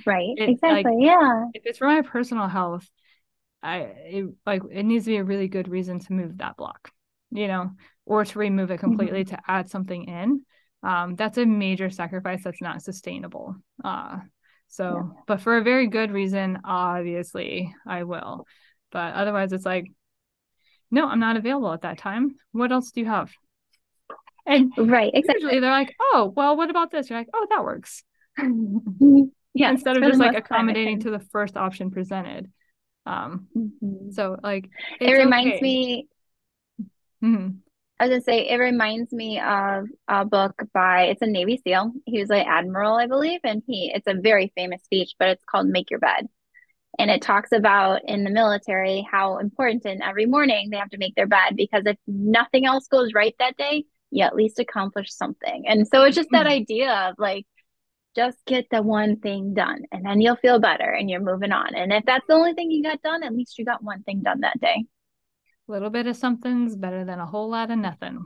right, 0.06 0.34
it, 0.38 0.50
exactly, 0.50 0.84
like, 0.84 0.94
yeah. 1.00 1.46
If 1.54 1.64
it's 1.66 1.78
for 1.78 1.88
my 1.88 2.02
personal 2.02 2.48
health, 2.48 2.90
I 3.64 3.78
it, 3.78 4.26
like 4.46 4.64
it 4.72 4.84
needs 4.84 5.06
to 5.06 5.12
be 5.12 5.18
a 5.18 5.24
really 5.24 5.48
good 5.48 5.68
reason 5.68 6.00
to 6.00 6.14
move 6.14 6.38
that 6.40 6.58
block, 6.58 6.92
you 7.32 7.48
know, 7.48 7.72
or 8.06 8.26
to 8.26 8.40
remove 8.40 8.72
it 8.72 8.80
completely 8.80 9.24
mm-hmm. 9.24 9.36
to 9.36 9.42
add 9.48 9.70
something 9.70 10.06
in. 10.06 10.42
Um, 10.84 11.16
that's 11.16 11.38
a 11.38 11.46
major 11.46 11.90
sacrifice 11.90 12.44
that's 12.44 12.62
not 12.62 12.82
sustainable. 12.82 13.56
Uh, 13.84 14.20
so, 14.68 14.84
yeah. 14.96 15.22
but 15.28 15.42
for 15.42 15.58
a 15.58 15.64
very 15.64 15.88
good 15.88 16.12
reason, 16.12 16.60
obviously, 16.64 17.74
I 17.86 18.04
will. 18.04 18.46
But 18.92 19.14
otherwise, 19.14 19.54
it's 19.54 19.66
like, 19.66 19.86
no, 20.90 21.08
I'm 21.08 21.20
not 21.20 21.38
available 21.38 21.72
at 21.72 21.82
that 21.82 21.98
time. 21.98 22.36
What 22.52 22.72
else 22.72 22.92
do 22.92 23.02
you 23.02 23.08
have? 23.08 23.32
And 24.46 24.72
right, 24.78 25.12
exactly. 25.14 25.44
Usually 25.44 25.60
they're 25.60 25.72
like, 25.72 25.96
oh, 26.00 26.34
well, 26.36 26.58
what 26.58 26.70
about 26.70 26.92
this? 26.92 27.10
You're 27.10 27.20
like, 27.20 27.30
oh, 27.34 27.48
that 27.50 27.64
works. 27.64 28.04
Mm-hmm. 28.40 29.24
yeah. 29.54 29.72
Instead 29.72 29.98
of 29.98 30.04
just 30.04 30.20
like 30.20 30.38
accommodating 30.38 31.02
to 31.02 31.12
the 31.12 31.20
first 31.32 31.56
option 31.56 31.92
presented. 31.92 32.52
Um, 33.06 33.48
mm-hmm. 33.58 34.12
so 34.12 34.38
like 34.44 34.70
it 35.00 35.12
reminds 35.12 35.56
okay. 35.56 35.62
me. 35.62 36.08
Mm-hmm. 37.24 37.58
I 38.00 38.06
was 38.06 38.10
gonna 38.10 38.22
say 38.24 38.50
it 38.50 38.58
reminds 38.58 39.14
me 39.14 39.40
of 39.40 39.86
a 40.08 40.26
book 40.26 40.64
by 40.74 41.04
it's 41.04 41.22
a 41.22 41.28
Navy 41.28 41.62
SEAL. 41.64 41.92
He 42.06 42.20
was 42.20 42.30
like 42.30 42.48
admiral, 42.48 42.96
I 42.96 43.06
believe, 43.06 43.42
and 43.44 43.62
he 43.68 43.92
it's 43.94 44.08
a 44.08 44.16
very 44.16 44.52
famous 44.56 44.82
speech, 44.84 45.14
but 45.20 45.30
it's 45.30 45.44
called 45.46 45.68
"Make 45.68 45.92
Your 45.92 46.00
Bed," 46.00 46.28
and 46.98 47.12
it 47.12 47.22
talks 47.22 47.52
about 47.52 48.02
in 48.06 48.24
the 48.24 48.32
military 48.32 49.08
how 49.10 49.38
important 49.38 49.86
and 49.86 50.02
every 50.02 50.26
morning 50.26 50.70
they 50.72 50.78
have 50.78 50.90
to 50.90 50.98
make 50.98 51.14
their 51.14 51.28
bed 51.28 51.56
because 51.56 51.84
if 51.86 51.98
nothing 52.08 52.66
else 52.66 52.88
goes 52.88 53.14
right 53.14 53.36
that 53.38 53.56
day, 53.58 53.86
you 54.10 54.24
at 54.24 54.36
least 54.36 54.58
accomplish 54.58 55.14
something. 55.14 55.66
And 55.68 55.88
so 55.88 56.04
it's 56.04 56.16
just 56.16 56.30
that 56.32 56.48
mm-hmm. 56.48 56.54
idea 56.54 56.92
of 56.92 57.16
like 57.20 57.46
just 58.16 58.38
get 58.48 58.66
the 58.72 58.82
one 58.82 59.20
thing 59.20 59.54
done 59.54 59.84
and 59.92 60.04
then 60.04 60.22
you'll 60.22 60.36
feel 60.38 60.60
better 60.60 60.90
and 60.90 61.08
you're 61.08 61.22
moving 61.22 61.52
on. 61.52 61.76
And 61.76 61.94
if 61.94 62.04
that's 62.06 62.26
the 62.28 62.34
only 62.34 62.54
thing 62.54 62.72
you 62.72 62.82
got 62.84 63.02
done, 63.04 63.22
at 63.24 63.34
least 63.34 63.60
you 63.60 63.66
got 63.66 63.84
one 63.84 64.02
thing 64.04 64.22
done 64.24 64.42
that 64.42 64.60
day 64.60 64.86
little 65.72 65.90
bit 65.90 66.08
of 66.08 66.16
something's 66.16 66.76
better 66.76 67.06
than 67.06 67.20
a 67.20 67.26
whole 67.26 67.50
lot 67.50 67.72
of 67.72 67.78
nothing. 67.78 68.26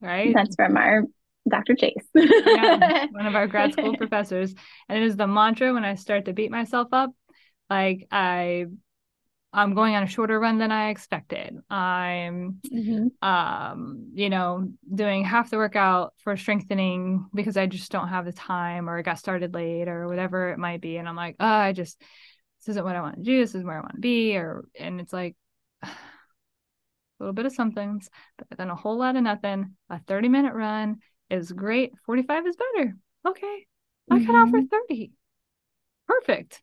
Right? 0.00 0.32
That's 0.34 0.54
from 0.54 0.76
our 0.76 1.02
Dr. 1.48 1.74
Chase. 1.74 1.94
yeah, 2.14 3.06
one 3.10 3.26
of 3.26 3.34
our 3.34 3.46
grad 3.48 3.72
school 3.72 3.96
professors. 3.96 4.54
And 4.88 4.98
it 4.98 5.04
is 5.04 5.16
the 5.16 5.26
mantra 5.26 5.72
when 5.72 5.84
I 5.84 5.94
start 5.94 6.26
to 6.26 6.32
beat 6.32 6.50
myself 6.50 6.88
up. 6.92 7.10
Like 7.70 8.06
I 8.10 8.66
I'm 9.50 9.74
going 9.74 9.94
on 9.94 10.02
a 10.02 10.06
shorter 10.06 10.38
run 10.38 10.58
than 10.58 10.70
I 10.70 10.90
expected. 10.90 11.56
I'm 11.70 12.60
mm-hmm. 12.70 13.26
um, 13.26 14.10
you 14.12 14.28
know, 14.28 14.68
doing 14.94 15.24
half 15.24 15.50
the 15.50 15.56
workout 15.56 16.12
for 16.18 16.36
strengthening 16.36 17.26
because 17.34 17.56
I 17.56 17.66
just 17.66 17.90
don't 17.90 18.08
have 18.08 18.26
the 18.26 18.32
time 18.32 18.90
or 18.90 18.98
I 18.98 19.02
got 19.02 19.18
started 19.18 19.54
late 19.54 19.88
or 19.88 20.06
whatever 20.06 20.50
it 20.50 20.58
might 20.58 20.82
be. 20.82 20.98
And 20.98 21.08
I'm 21.08 21.16
like, 21.16 21.36
oh, 21.40 21.46
I 21.46 21.72
just 21.72 22.00
this 22.60 22.68
isn't 22.70 22.84
what 22.84 22.96
I 22.96 23.00
want 23.00 23.16
to 23.16 23.22
do, 23.22 23.40
this 23.40 23.54
is 23.54 23.64
where 23.64 23.78
I 23.78 23.80
want 23.80 23.94
to 23.94 24.00
be, 24.00 24.36
or 24.36 24.64
and 24.78 25.00
it's 25.00 25.12
like 25.12 25.34
a 27.18 27.22
little 27.22 27.34
bit 27.34 27.46
of 27.46 27.52
somethings, 27.52 28.10
but 28.36 28.58
then 28.58 28.70
a 28.70 28.76
whole 28.76 28.96
lot 28.96 29.16
of 29.16 29.22
nothing. 29.22 29.74
A 29.90 30.00
30 30.00 30.28
minute 30.28 30.54
run 30.54 30.98
is 31.30 31.52
great. 31.52 31.92
45 32.06 32.46
is 32.46 32.56
better. 32.56 32.96
Okay. 33.26 33.66
I 34.10 34.16
mm-hmm. 34.16 34.26
cut 34.26 34.34
out 34.34 34.50
for 34.50 34.62
30. 34.62 35.12
Perfect. 36.06 36.62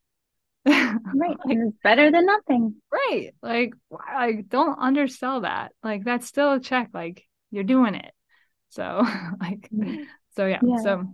right. 0.66 0.96
like, 1.14 1.36
it's 1.46 1.76
better 1.82 2.10
than 2.10 2.26
nothing. 2.26 2.76
Right. 2.92 3.32
Like, 3.42 3.74
I 3.98 4.44
don't 4.46 4.78
undersell 4.78 5.42
that. 5.42 5.72
Like, 5.82 6.04
that's 6.04 6.26
still 6.26 6.54
a 6.54 6.60
check. 6.60 6.90
Like, 6.92 7.24
you're 7.50 7.64
doing 7.64 7.94
it. 7.94 8.12
So, 8.70 9.02
like, 9.40 9.68
mm-hmm. 9.72 10.02
so 10.36 10.46
yeah. 10.46 10.60
yeah. 10.62 10.76
So, 10.82 11.04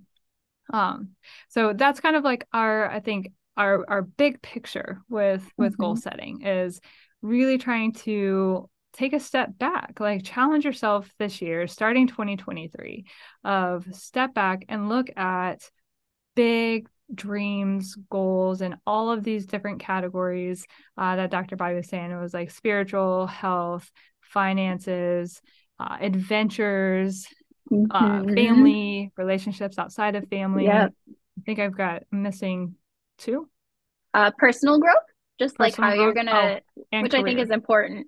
um, 0.72 1.10
so 1.48 1.72
that's 1.74 2.00
kind 2.00 2.16
of 2.16 2.24
like 2.24 2.46
our, 2.52 2.88
I 2.88 3.00
think, 3.00 3.32
our 3.56 3.84
our 3.88 4.02
big 4.02 4.40
picture 4.40 5.02
with 5.10 5.46
with 5.58 5.72
mm-hmm. 5.72 5.82
goal 5.82 5.96
setting 5.96 6.42
is 6.42 6.80
really 7.20 7.58
trying 7.58 7.92
to 7.92 8.68
take 8.92 9.12
a 9.12 9.20
step 9.20 9.56
back 9.58 9.98
like 10.00 10.22
challenge 10.22 10.64
yourself 10.64 11.10
this 11.18 11.40
year 11.40 11.66
starting 11.66 12.06
2023 12.06 13.04
of 13.44 13.86
step 13.94 14.34
back 14.34 14.64
and 14.68 14.88
look 14.88 15.08
at 15.16 15.70
big 16.34 16.88
dreams 17.14 17.96
goals 18.10 18.60
and 18.60 18.76
all 18.86 19.10
of 19.10 19.24
these 19.24 19.46
different 19.46 19.80
categories 19.80 20.66
uh, 20.96 21.16
that 21.16 21.30
dr 21.30 21.54
bobbie 21.56 21.76
was 21.76 21.88
saying 21.88 22.10
it 22.10 22.20
was 22.20 22.34
like 22.34 22.50
spiritual 22.50 23.26
health 23.26 23.90
finances 24.20 25.40
uh, 25.78 25.96
adventures 26.00 27.26
uh, 27.70 27.74
mm-hmm. 27.74 28.30
uh, 28.30 28.34
family 28.34 29.12
relationships 29.16 29.78
outside 29.78 30.14
of 30.14 30.28
family 30.28 30.64
yep. 30.64 30.92
i 31.08 31.40
think 31.44 31.58
i've 31.58 31.76
got 31.76 32.02
missing 32.10 32.74
two 33.18 33.48
uh, 34.14 34.30
personal 34.38 34.78
growth 34.78 34.96
just 35.38 35.58
like 35.58 35.74
how 35.76 35.92
you're 35.92 36.14
gonna 36.14 36.60
oh, 36.60 37.00
which 37.02 37.12
career. 37.12 37.22
i 37.22 37.24
think 37.24 37.38
is 37.38 37.50
important 37.50 38.06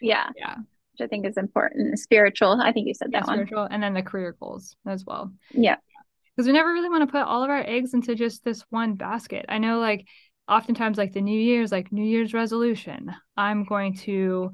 yeah. 0.00 0.28
Yeah. 0.36 0.56
Which 0.56 1.04
i 1.04 1.06
think 1.06 1.26
is 1.26 1.36
important. 1.36 1.98
Spiritual 1.98 2.60
i 2.60 2.72
think 2.72 2.88
you 2.88 2.94
said 2.94 3.08
yeah, 3.12 3.20
that 3.20 3.26
spiritual, 3.26 3.62
one 3.62 3.72
and 3.72 3.82
then 3.82 3.94
the 3.94 4.02
career 4.02 4.36
goals 4.38 4.76
as 4.86 5.04
well. 5.04 5.32
Yeah. 5.52 5.76
Because 6.36 6.46
we 6.46 6.52
never 6.52 6.72
really 6.72 6.88
want 6.88 7.02
to 7.02 7.12
put 7.12 7.22
all 7.22 7.42
of 7.42 7.50
our 7.50 7.62
eggs 7.66 7.92
into 7.92 8.14
just 8.14 8.44
this 8.44 8.64
one 8.70 8.94
basket. 8.94 9.46
I 9.48 9.58
know 9.58 9.78
like 9.78 10.06
oftentimes 10.50 10.98
like 10.98 11.12
the 11.12 11.20
new 11.20 11.38
year's 11.38 11.70
like 11.70 11.92
new 11.92 12.04
year's 12.04 12.34
resolution 12.34 13.14
i'm 13.36 13.64
going 13.64 13.94
to 13.94 14.50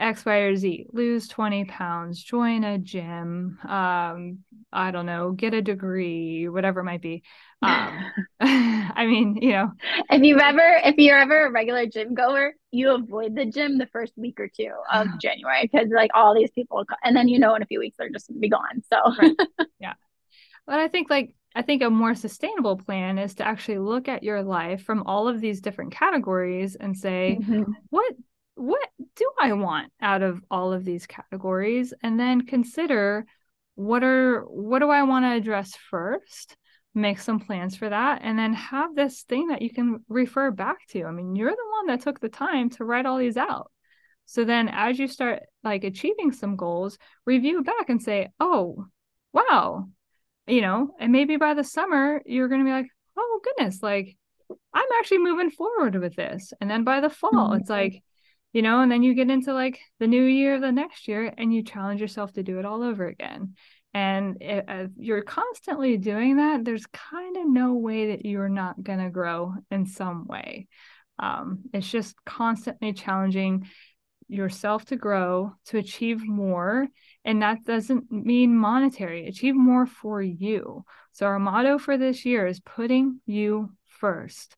X, 0.00 0.24
Y, 0.24 0.36
or 0.36 0.56
Z, 0.56 0.86
lose 0.92 1.28
20 1.28 1.66
pounds, 1.66 2.22
join 2.22 2.64
a 2.64 2.78
gym, 2.78 3.58
um, 3.68 4.38
I 4.72 4.90
don't 4.90 5.06
know, 5.06 5.32
get 5.32 5.52
a 5.52 5.62
degree, 5.62 6.48
whatever 6.48 6.80
it 6.80 6.84
might 6.84 7.02
be. 7.02 7.22
Um, 7.62 7.98
I 8.40 9.06
mean, 9.06 9.36
you 9.40 9.52
know, 9.52 9.72
if 10.10 10.22
you've 10.22 10.40
ever, 10.40 10.80
if 10.84 10.96
you're 10.96 11.18
ever 11.18 11.46
a 11.46 11.50
regular 11.50 11.86
gym 11.86 12.14
goer, 12.14 12.54
you 12.70 12.94
avoid 12.94 13.34
the 13.34 13.44
gym 13.44 13.78
the 13.78 13.86
first 13.86 14.12
week 14.16 14.40
or 14.40 14.48
two 14.48 14.72
of 14.92 15.06
January 15.20 15.68
because 15.70 15.88
like 15.94 16.10
all 16.14 16.34
these 16.34 16.50
people, 16.50 16.84
and 17.04 17.14
then 17.14 17.28
you 17.28 17.38
know, 17.38 17.54
in 17.54 17.62
a 17.62 17.66
few 17.66 17.78
weeks, 17.78 17.96
they're 17.98 18.10
just 18.10 18.28
gonna 18.28 18.40
be 18.40 18.48
gone. 18.48 18.82
So, 18.90 18.98
right. 19.20 19.36
yeah. 19.80 19.94
But 20.66 20.80
I 20.80 20.88
think 20.88 21.10
like, 21.10 21.34
I 21.54 21.62
think 21.62 21.82
a 21.82 21.90
more 21.90 22.14
sustainable 22.14 22.76
plan 22.76 23.18
is 23.18 23.34
to 23.34 23.46
actually 23.46 23.78
look 23.78 24.08
at 24.08 24.22
your 24.22 24.42
life 24.42 24.84
from 24.84 25.02
all 25.02 25.28
of 25.28 25.40
these 25.40 25.60
different 25.60 25.92
categories 25.92 26.76
and 26.76 26.96
say, 26.96 27.38
mm-hmm. 27.40 27.72
what 27.90 28.14
what 28.60 28.90
do 29.16 29.30
I 29.40 29.54
want 29.54 29.90
out 30.02 30.22
of 30.22 30.42
all 30.50 30.74
of 30.74 30.84
these 30.84 31.06
categories? 31.06 31.94
And 32.02 32.20
then 32.20 32.42
consider 32.42 33.24
what 33.74 34.04
are 34.04 34.42
what 34.42 34.80
do 34.80 34.90
I 34.90 35.02
want 35.04 35.24
to 35.24 35.32
address 35.32 35.74
first? 35.74 36.56
Make 36.94 37.20
some 37.20 37.40
plans 37.40 37.74
for 37.76 37.88
that 37.88 38.20
and 38.22 38.38
then 38.38 38.52
have 38.52 38.94
this 38.94 39.22
thing 39.22 39.48
that 39.48 39.62
you 39.62 39.70
can 39.70 40.04
refer 40.08 40.50
back 40.50 40.86
to. 40.88 41.04
I 41.04 41.10
mean, 41.10 41.36
you're 41.36 41.50
the 41.50 41.70
one 41.78 41.86
that 41.86 42.02
took 42.02 42.20
the 42.20 42.28
time 42.28 42.68
to 42.70 42.84
write 42.84 43.06
all 43.06 43.16
these 43.16 43.38
out. 43.38 43.70
So 44.26 44.44
then 44.44 44.68
as 44.68 44.98
you 44.98 45.08
start 45.08 45.40
like 45.64 45.84
achieving 45.84 46.30
some 46.32 46.56
goals, 46.56 46.98
review 47.24 47.62
back 47.62 47.88
and 47.88 48.02
say, 48.02 48.28
"Oh, 48.38 48.84
wow." 49.32 49.88
You 50.46 50.60
know, 50.60 50.94
and 51.00 51.12
maybe 51.12 51.36
by 51.36 51.54
the 51.54 51.64
summer 51.64 52.20
you're 52.26 52.48
going 52.48 52.60
to 52.60 52.66
be 52.66 52.72
like, 52.72 52.88
"Oh 53.16 53.40
goodness, 53.42 53.82
like 53.82 54.18
I'm 54.74 54.92
actually 54.98 55.18
moving 55.18 55.50
forward 55.50 55.94
with 55.96 56.14
this." 56.14 56.52
And 56.60 56.70
then 56.70 56.84
by 56.84 57.00
the 57.00 57.08
fall, 57.08 57.32
mm-hmm. 57.32 57.60
it's 57.60 57.70
like 57.70 58.02
you 58.52 58.62
know, 58.62 58.80
and 58.80 58.90
then 58.90 59.02
you 59.02 59.14
get 59.14 59.30
into 59.30 59.52
like 59.52 59.78
the 59.98 60.06
new 60.06 60.22
year 60.22 60.54
of 60.54 60.60
the 60.60 60.72
next 60.72 61.08
year 61.08 61.32
and 61.36 61.54
you 61.54 61.62
challenge 61.62 62.00
yourself 62.00 62.32
to 62.32 62.42
do 62.42 62.58
it 62.58 62.64
all 62.64 62.82
over 62.82 63.06
again. 63.06 63.54
And 63.92 64.38
if 64.40 64.90
you're 64.96 65.22
constantly 65.22 65.96
doing 65.96 66.36
that, 66.36 66.64
there's 66.64 66.86
kind 66.86 67.36
of 67.36 67.48
no 67.48 67.74
way 67.74 68.08
that 68.12 68.24
you're 68.24 68.48
not 68.48 68.82
going 68.82 69.00
to 69.00 69.10
grow 69.10 69.54
in 69.70 69.86
some 69.86 70.26
way. 70.26 70.68
Um, 71.18 71.60
it's 71.72 71.90
just 71.90 72.14
constantly 72.24 72.92
challenging 72.92 73.68
yourself 74.28 74.84
to 74.86 74.96
grow, 74.96 75.52
to 75.66 75.78
achieve 75.78 76.26
more. 76.26 76.86
And 77.24 77.42
that 77.42 77.64
doesn't 77.64 78.10
mean 78.10 78.56
monetary, 78.56 79.26
achieve 79.26 79.56
more 79.56 79.86
for 79.86 80.22
you. 80.22 80.84
So, 81.12 81.26
our 81.26 81.40
motto 81.40 81.78
for 81.78 81.98
this 81.98 82.24
year 82.24 82.46
is 82.46 82.60
putting 82.60 83.20
you 83.26 83.72
first. 83.86 84.56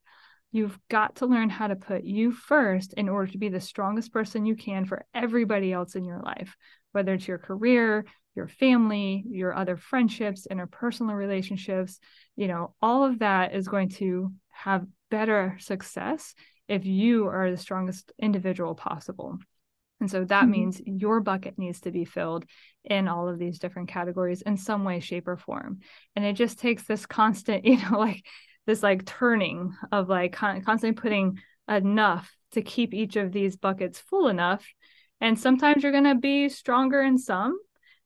You've 0.53 0.79
got 0.89 1.17
to 1.17 1.27
learn 1.27 1.49
how 1.49 1.67
to 1.67 1.77
put 1.77 2.05
you 2.05 2.31
first 2.31 2.93
in 2.93 3.09
order 3.09 3.33
to 3.33 3.39
be 3.39 3.49
the 3.49 3.61
strongest 3.61 4.13
person 4.13 4.47
you 4.47 4.55
can 4.55 4.85
for 4.85 5.05
everybody 5.15 5.73
else 5.73 5.95
in 5.95 6.05
your 6.05 6.21
life, 6.21 6.57
whether 6.93 7.15
it's 7.15 7.27
your 7.27 7.39
career, 7.39 8.05
your 8.35 8.49
family, 8.49 9.25
your 9.29 9.55
other 9.55 9.77
friendships, 9.77 10.47
interpersonal 10.51 11.17
relationships. 11.17 11.99
You 12.37 12.49
know, 12.49 12.75
all 12.83 13.05
of 13.05 13.21
that 13.21 13.55
is 13.55 13.67
going 13.69 13.91
to 13.91 14.33
have 14.51 14.87
better 15.11 15.57
success 15.59 16.35
if 16.69 16.85
you 16.85 17.27
are 17.29 17.51
the 17.51 17.57
strongest 17.57 18.13
individual 18.21 18.75
possible. 18.75 19.39
And 20.01 20.11
so 20.11 20.25
that 20.25 20.43
mm-hmm. 20.43 20.51
means 20.51 20.81
your 20.85 21.21
bucket 21.21 21.59
needs 21.59 21.81
to 21.83 21.93
be 21.93 22.05
filled 22.05 22.45
in 22.85 23.07
all 23.07 23.29
of 23.29 23.39
these 23.39 23.59
different 23.59 23.89
categories 23.89 24.43
in 24.43 24.57
some 24.57 24.85
way, 24.85 24.99
shape, 25.01 25.29
or 25.29 25.37
form. 25.37 25.79
And 26.17 26.25
it 26.25 26.33
just 26.33 26.59
takes 26.59 26.83
this 26.83 27.07
constant, 27.07 27.65
you 27.67 27.77
know, 27.77 27.99
like 27.99 28.27
this 28.67 28.83
like 28.83 29.05
turning 29.05 29.75
of 29.91 30.09
like 30.09 30.33
con- 30.33 30.63
constantly 30.63 31.01
putting 31.01 31.39
enough 31.69 32.35
to 32.53 32.63
keep 32.63 32.95
each 32.95 33.17
of 33.17 33.33
these 33.33 33.57
buckets 33.57 33.99
full 33.99 34.29
enough. 34.29 34.67
And 35.21 35.39
sometimes 35.39 35.83
you're 35.83 35.93
going 35.93 36.05
to 36.05 36.17
be 36.17 36.49
stronger 36.49 37.01
in 37.01 37.17
some, 37.17 37.59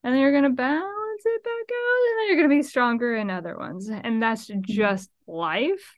and 0.05 0.13
then 0.13 0.21
you're 0.21 0.33
going 0.33 0.45
to 0.45 0.51
balance 0.51 1.23
it 1.25 1.45
back 1.45 1.53
out, 1.53 2.11
and 2.11 2.19
then 2.19 2.27
you're 2.29 2.37
going 2.37 2.51
to 2.51 2.63
be 2.63 2.69
stronger 2.69 3.17
in 3.17 3.31
other 3.31 3.57
ones. 3.57 3.89
And 3.89 4.23
that's 4.23 4.49
mm-hmm. 4.49 4.61
just 4.65 5.11
life. 5.27 5.95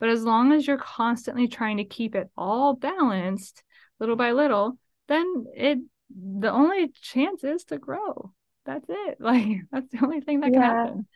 But 0.00 0.08
as 0.08 0.24
long 0.24 0.52
as 0.52 0.66
you're 0.66 0.78
constantly 0.78 1.46
trying 1.46 1.76
to 1.76 1.84
keep 1.84 2.14
it 2.14 2.28
all 2.36 2.74
balanced 2.74 3.62
little 4.00 4.16
by 4.16 4.32
little, 4.32 4.78
then 5.08 5.44
it 5.54 5.78
the 6.10 6.50
only 6.50 6.88
chance 6.88 7.44
is 7.44 7.64
to 7.64 7.78
grow. 7.78 8.32
That's 8.64 8.86
it. 8.88 9.18
Like 9.20 9.60
that's 9.70 9.90
the 9.92 10.02
only 10.02 10.20
thing 10.20 10.40
that 10.40 10.52
can 10.52 10.62
happen. 10.62 11.06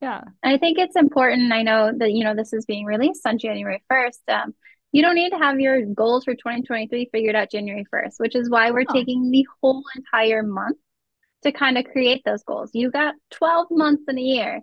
Yeah. 0.00 0.22
I 0.42 0.56
think 0.56 0.78
it's 0.78 0.96
important. 0.96 1.52
I 1.52 1.62
know 1.62 1.92
that, 1.96 2.12
you 2.12 2.24
know, 2.24 2.34
this 2.34 2.52
is 2.52 2.64
being 2.64 2.86
released 2.86 3.26
on 3.26 3.38
January 3.38 3.82
1st. 3.90 4.18
Um, 4.28 4.54
you 4.92 5.02
don't 5.02 5.14
need 5.14 5.30
to 5.30 5.38
have 5.38 5.60
your 5.60 5.84
goals 5.84 6.24
for 6.24 6.34
2023 6.34 7.10
figured 7.12 7.36
out 7.36 7.50
January 7.50 7.86
1st, 7.92 8.14
which 8.18 8.34
is 8.34 8.50
why 8.50 8.70
we're 8.70 8.86
oh. 8.88 8.92
taking 8.92 9.30
the 9.30 9.46
whole 9.60 9.84
entire 9.94 10.42
month 10.42 10.78
to 11.42 11.52
kind 11.52 11.78
of 11.78 11.84
create 11.84 12.22
those 12.24 12.42
goals. 12.42 12.70
You 12.72 12.90
got 12.90 13.14
12 13.32 13.68
months 13.70 14.04
in 14.08 14.18
a 14.18 14.22
year. 14.22 14.60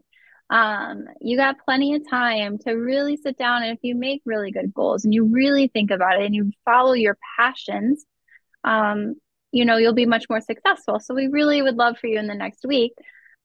Um, 0.50 1.06
you 1.21 1.38
got 1.38 1.58
plenty 1.63 1.93
of 1.95 2.10
time 2.10 2.58
to 2.60 2.71
really 2.71 3.17
sit 3.17 3.38
down 3.38 3.63
and 3.63 3.73
if 3.73 3.80
you 3.84 3.95
make 3.95 4.21
really 4.26 4.52
good 4.52 4.73
goals 4.73 5.04
and 5.04 5.13
you 5.13 5.26
really 5.26 5.67
think 5.67 5.91
about 5.91 6.21
it 6.21 6.26
and 6.26 6.34
you 6.34 6.52
follow 6.63 6.93
your 6.93 7.17
passions, 7.38 8.06
um, 8.63 9.15
you 9.52 9.65
know, 9.65 9.78
you'll 9.78 9.93
be 9.93 10.06
much 10.06 10.26
more 10.30 10.41
successful. 10.41 11.00
So 11.00 11.13
we 11.13 11.28
really 11.28 11.62
would 11.62 11.76
love 11.76 11.97
for 12.00 12.08
you 12.08 12.17
in 12.17 12.28
the 12.28 12.36
next 12.36 12.65
week 12.65 12.93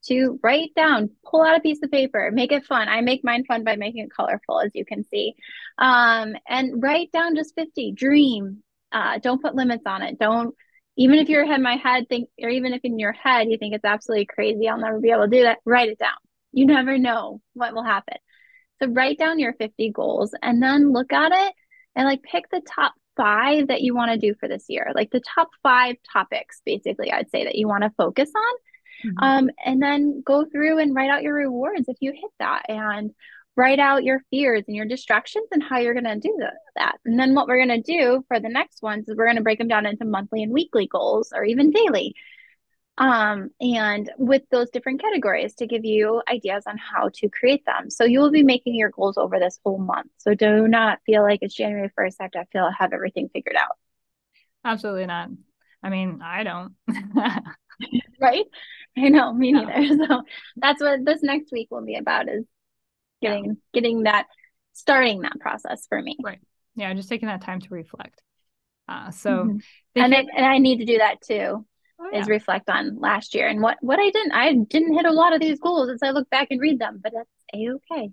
to 0.07 0.38
write 0.43 0.71
down, 0.75 1.11
pull 1.25 1.43
out 1.43 1.57
a 1.57 1.61
piece 1.61 1.83
of 1.83 1.91
paper, 1.91 2.31
make 2.33 2.53
it 2.53 2.65
fun. 2.65 2.88
I 2.88 3.01
make 3.01 3.25
mine 3.25 3.45
fun 3.45 3.65
by 3.65 3.77
making 3.77 4.05
it 4.05 4.12
colorful, 4.15 4.61
as 4.61 4.71
you 4.75 4.85
can 4.85 5.05
see. 5.05 5.35
Um, 5.79 6.35
and 6.49 6.83
write 6.83 7.12
down 7.12 7.37
just 7.37 7.55
50, 7.55 7.93
dream. 7.93 8.62
Uh, 8.91 9.19
don't 9.19 9.43
put 9.43 9.55
limits 9.55 9.85
on 9.87 10.03
it. 10.03 10.19
Don't, 10.19 10.55
even 10.97 11.19
if 11.19 11.29
you're 11.29 11.45
in 11.45 11.62
my 11.62 11.77
head, 11.77 12.09
think, 12.09 12.29
or 12.41 12.51
even 12.51 12.75
if 12.75 12.83
in 12.85 12.99
your 12.99 13.12
head 13.12 13.49
you 13.49 13.57
think 13.59 13.75
it's 13.75 13.85
absolutely 13.85 14.27
crazy, 14.27 14.69
I'll 14.69 14.79
never 14.79 15.01
be 15.01 15.11
able 15.11 15.25
to 15.25 15.31
do 15.31 15.43
that, 15.45 15.59
write 15.65 15.88
it 15.88 15.99
down. 15.99 16.11
You 16.53 16.67
never 16.67 16.99
know 16.99 17.41
what 17.55 17.75
will 17.75 17.85
happen. 17.85 18.17
So 18.83 18.88
write 18.88 19.19
down 19.19 19.38
your 19.38 19.55
50 19.55 19.91
goals 19.93 20.35
and 20.43 20.62
then 20.62 20.93
look 20.93 21.12
at 21.12 21.33
it 21.33 21.55
and 21.95 22.07
like 22.07 22.23
pick 22.23 22.51
the 22.51 22.61
top 22.61 22.93
five 23.17 23.69
that 23.69 23.83
you 23.83 23.95
want 23.95 24.11
to 24.11 24.19
do 24.19 24.35
for 24.38 24.49
this 24.49 24.65
year, 24.69 24.91
like 24.95 25.11
the 25.11 25.23
top 25.35 25.51
five 25.62 25.97
topics, 26.12 26.61
basically, 26.65 27.12
I'd 27.12 27.31
say 27.31 27.45
that 27.45 27.55
you 27.55 27.69
want 27.69 27.85
to 27.85 27.93
focus 27.97 28.31
on 28.35 28.55
Mm-hmm. 29.05 29.23
Um, 29.23 29.51
and 29.65 29.83
then 29.83 30.23
go 30.25 30.45
through 30.45 30.79
and 30.79 30.95
write 30.95 31.11
out 31.11 31.23
your 31.23 31.35
rewards 31.35 31.88
if 31.88 31.97
you 32.01 32.12
hit 32.12 32.31
that 32.38 32.62
and 32.69 33.12
write 33.57 33.79
out 33.79 34.05
your 34.05 34.21
fears 34.31 34.65
and 34.67 34.77
your 34.77 34.87
distractions 34.87 35.49
and 35.53 35.62
how 35.62 35.79
you're 35.79 35.95
going 35.95 36.05
to 36.05 36.19
do 36.19 36.37
that. 36.77 36.97
And 37.05 37.19
then 37.19 37.35
what 37.35 37.47
we're 37.47 37.65
going 37.65 37.83
to 37.83 37.83
do 37.83 38.25
for 38.29 38.41
the 38.41 38.49
next 38.49 38.83
ones 38.83 39.09
is 39.09 39.17
we're 39.17 39.27
going 39.27 39.37
to 39.37 39.43
break 39.43 39.59
them 39.59 39.69
down 39.69 39.87
into 39.87 40.05
monthly 40.05 40.43
and 40.43 40.53
weekly 40.53 40.87
goals 40.87 41.33
or 41.35 41.45
even 41.45 41.71
daily. 41.71 42.15
Um, 42.99 43.51
and 43.61 44.11
with 44.19 44.43
those 44.51 44.71
different 44.71 45.01
categories 45.01 45.55
to 45.57 45.67
give 45.67 45.85
you 45.85 46.23
ideas 46.31 46.65
on 46.67 46.77
how 46.79 47.11
to 47.15 47.29
create 47.29 47.65
them. 47.65 47.91
So 47.91 48.05
you 48.05 48.21
will 48.21 48.31
be 48.31 48.43
making 48.43 48.75
your 48.75 48.91
goals 48.91 49.17
over 49.17 49.38
this 49.38 49.59
whole 49.65 49.79
month. 49.79 50.11
So 50.19 50.35
do 50.35 50.69
not 50.69 51.01
feel 51.05 51.23
like 51.23 51.41
it's 51.43 51.55
January 51.55 51.91
1st. 51.99 52.15
I 52.21 52.23
have 52.25 52.31
to 52.33 52.45
feel 52.53 52.65
I 52.65 52.73
have 52.79 52.93
everything 52.93 53.31
figured 53.33 53.57
out. 53.57 53.77
Absolutely 54.65 55.07
not. 55.07 55.31
I 55.83 55.91
mean, 55.91 56.21
I 56.23 56.45
don't. 56.45 56.75
right? 58.21 58.45
I 58.98 59.09
know, 59.09 59.33
me 59.33 59.52
neither. 59.52 60.07
So 60.09 60.22
that's 60.57 60.81
what 60.81 61.05
this 61.05 61.22
next 61.22 61.52
week 61.52 61.68
will 61.70 61.85
be 61.85 61.96
about 61.96 62.28
is 62.28 62.44
getting 63.20 63.44
yeah. 63.44 63.52
getting 63.72 64.02
that 64.05 64.26
starting 64.72 65.22
that 65.22 65.38
process 65.40 65.87
for 65.88 66.00
me. 66.00 66.16
Right. 66.22 66.40
Yeah, 66.74 66.92
just 66.94 67.09
taking 67.09 67.28
that 67.28 67.42
time 67.42 67.61
to 67.61 67.68
reflect. 67.70 68.22
Uh, 68.88 69.11
so 69.11 69.31
mm-hmm. 69.31 69.59
and, 69.96 70.14
I, 70.14 70.24
and 70.37 70.46
I 70.46 70.59
need 70.59 70.78
to 70.78 70.85
do 70.85 70.98
that 70.98 71.20
too. 71.22 71.66
Oh, 72.00 72.09
yeah. 72.12 72.20
Is 72.20 72.28
reflect 72.28 72.68
on 72.68 72.98
last 72.98 73.35
year 73.35 73.46
and 73.46 73.62
what 73.62 73.78
what 73.81 74.00
I 74.00 74.11
didn't 74.11 74.33
I 74.33 74.52
didn't 74.55 74.94
hit 74.94 75.07
a 75.07 75.12
lot 75.12 75.35
of 75.35 75.40
these 75.40 75.61
goals 75.61 75.88
as 75.88 76.00
I 76.02 76.11
look 76.11 76.28
back 76.31 76.48
and 76.50 76.61
read 76.61 76.81
them, 76.81 77.00
but 77.02 77.12
that's 77.14 77.28
a 77.55 77.68
okay. 77.70 78.11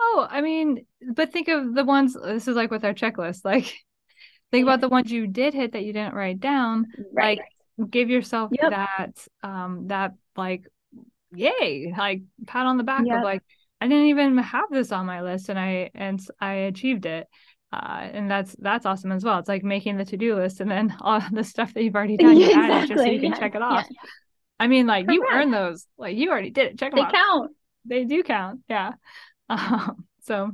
Oh, 0.00 0.26
I 0.28 0.40
mean, 0.40 0.86
but 1.14 1.32
think 1.32 1.48
of 1.48 1.74
the 1.74 1.84
ones. 1.84 2.14
This 2.14 2.48
is 2.48 2.56
like 2.56 2.70
with 2.70 2.84
our 2.84 2.94
checklist. 2.94 3.44
Like, 3.44 3.74
think 4.50 4.64
about 4.64 4.80
the 4.80 4.88
ones 4.88 5.10
you 5.10 5.26
did 5.26 5.54
hit 5.54 5.72
that 5.72 5.84
you 5.84 5.92
didn't 5.92 6.14
write 6.14 6.40
down. 6.40 6.86
Right. 7.12 7.38
Like, 7.38 7.48
give 7.90 8.10
yourself 8.10 8.50
yep. 8.52 8.70
that 8.70 9.28
um 9.42 9.88
that 9.88 10.12
like 10.36 10.66
yay 11.34 11.92
like 11.96 12.22
pat 12.46 12.66
on 12.66 12.76
the 12.76 12.84
back 12.84 13.02
yep. 13.06 13.18
of 13.18 13.24
like 13.24 13.42
i 13.80 13.88
didn't 13.88 14.06
even 14.06 14.36
have 14.38 14.66
this 14.70 14.92
on 14.92 15.06
my 15.06 15.22
list 15.22 15.48
and 15.48 15.58
i 15.58 15.90
and 15.94 16.20
i 16.40 16.52
achieved 16.52 17.06
it 17.06 17.26
uh, 17.72 18.06
and 18.12 18.30
that's 18.30 18.54
that's 18.58 18.84
awesome 18.84 19.12
as 19.12 19.24
well. 19.24 19.38
It's 19.38 19.48
like 19.48 19.64
making 19.64 19.96
the 19.96 20.04
to 20.04 20.16
do 20.18 20.36
list 20.36 20.60
and 20.60 20.70
then 20.70 20.94
all 21.00 21.22
the 21.32 21.42
stuff 21.42 21.72
that 21.74 21.82
you've 21.82 21.94
already 21.94 22.16
done, 22.18 22.36
you 22.36 22.46
exactly. 22.46 22.70
add 22.70 22.84
it 22.84 22.88
just 22.88 23.02
so 23.02 23.10
you 23.10 23.20
can 23.20 23.32
yeah. 23.32 23.38
check 23.38 23.54
it 23.54 23.62
off. 23.62 23.86
Yeah. 23.90 24.10
I 24.60 24.68
mean, 24.68 24.86
like 24.86 25.06
Correct. 25.06 25.14
you 25.14 25.26
earn 25.32 25.50
those, 25.50 25.86
like 25.96 26.16
you 26.16 26.30
already 26.30 26.50
did 26.50 26.72
it. 26.72 26.78
Check 26.78 26.94
them 26.94 27.04
they 27.04 27.10
count. 27.10 27.52
They 27.84 28.04
do 28.04 28.22
count. 28.22 28.60
Yeah. 28.68 28.92
Um, 29.48 30.06
so 30.22 30.50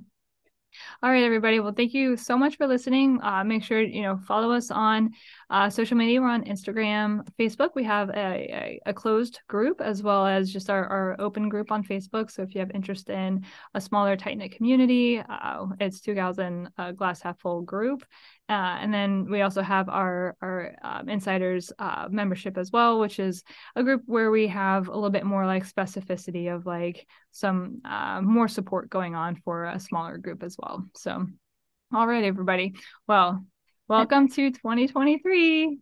all 1.03 1.11
right, 1.11 1.23
everybody. 1.23 1.61
Well, 1.61 1.73
thank 1.73 1.95
you 1.95 2.17
so 2.17 2.37
much 2.37 2.57
for 2.57 2.67
listening. 2.67 3.21
Uh, 3.23 3.45
make 3.45 3.63
sure 3.63 3.81
you 3.81 4.03
know 4.03 4.17
follow 4.17 4.51
us 4.51 4.71
on 4.73 5.11
uh, 5.51 5.71
social 5.71 5.97
media. 5.97 6.21
We're 6.21 6.29
on 6.29 6.45
Instagram, 6.45 7.27
Facebook. 7.39 7.71
We 7.75 7.85
have 7.85 8.11
a, 8.11 8.13
a, 8.15 8.81
a, 8.87 8.93
closed 8.93 9.41
group 9.49 9.81
as 9.81 10.03
well 10.03 10.27
as 10.27 10.53
just 10.53 10.69
our, 10.69 10.85
our 10.87 11.17
open 11.19 11.49
group 11.49 11.73
on 11.73 11.83
Facebook. 11.83 12.31
So 12.31 12.43
if 12.43 12.55
you 12.55 12.61
have 12.61 12.71
interest 12.73 13.09
in 13.09 13.45
a 13.73 13.81
smaller, 13.81 14.15
tight 14.17 14.37
knit 14.37 14.53
community, 14.53 15.19
uh, 15.19 15.67
it's 15.81 16.01
Two 16.01 16.13
in 16.13 16.69
a 16.77 16.93
Glass 16.93 17.23
Half 17.23 17.41
Full 17.41 17.63
group. 17.63 18.05
Uh, 18.51 18.77
and 18.81 18.93
then 18.93 19.31
we 19.31 19.43
also 19.43 19.63
have 19.63 19.89
our 19.89 20.37
our 20.43 20.75
um, 20.83 21.09
insiders 21.09 21.73
uh, 21.79 22.09
membership 22.11 22.59
as 22.59 22.71
well, 22.71 22.99
which 22.99 23.19
is 23.19 23.43
a 23.75 23.83
group 23.83 24.03
where 24.07 24.31
we 24.31 24.49
have 24.49 24.89
a 24.89 24.95
little 24.95 25.11
bit 25.11 25.25
more 25.25 25.47
like 25.47 25.67
specificity 25.67 26.55
of 26.55 26.67
like 26.67 27.07
some 27.31 27.81
uh, 27.85 28.21
more 28.21 28.49
support 28.49 28.91
going 28.91 29.15
on 29.15 29.37
for 29.37 29.65
a 29.65 29.81
smaller 29.81 30.19
group 30.19 30.43
as 30.43 30.57
well. 30.59 30.87
So, 30.95 31.27
all 31.93 32.07
right, 32.07 32.25
everybody. 32.25 32.75
Well, 33.07 33.45
welcome 33.89 34.29
to 34.29 34.51
2023. 34.51 35.79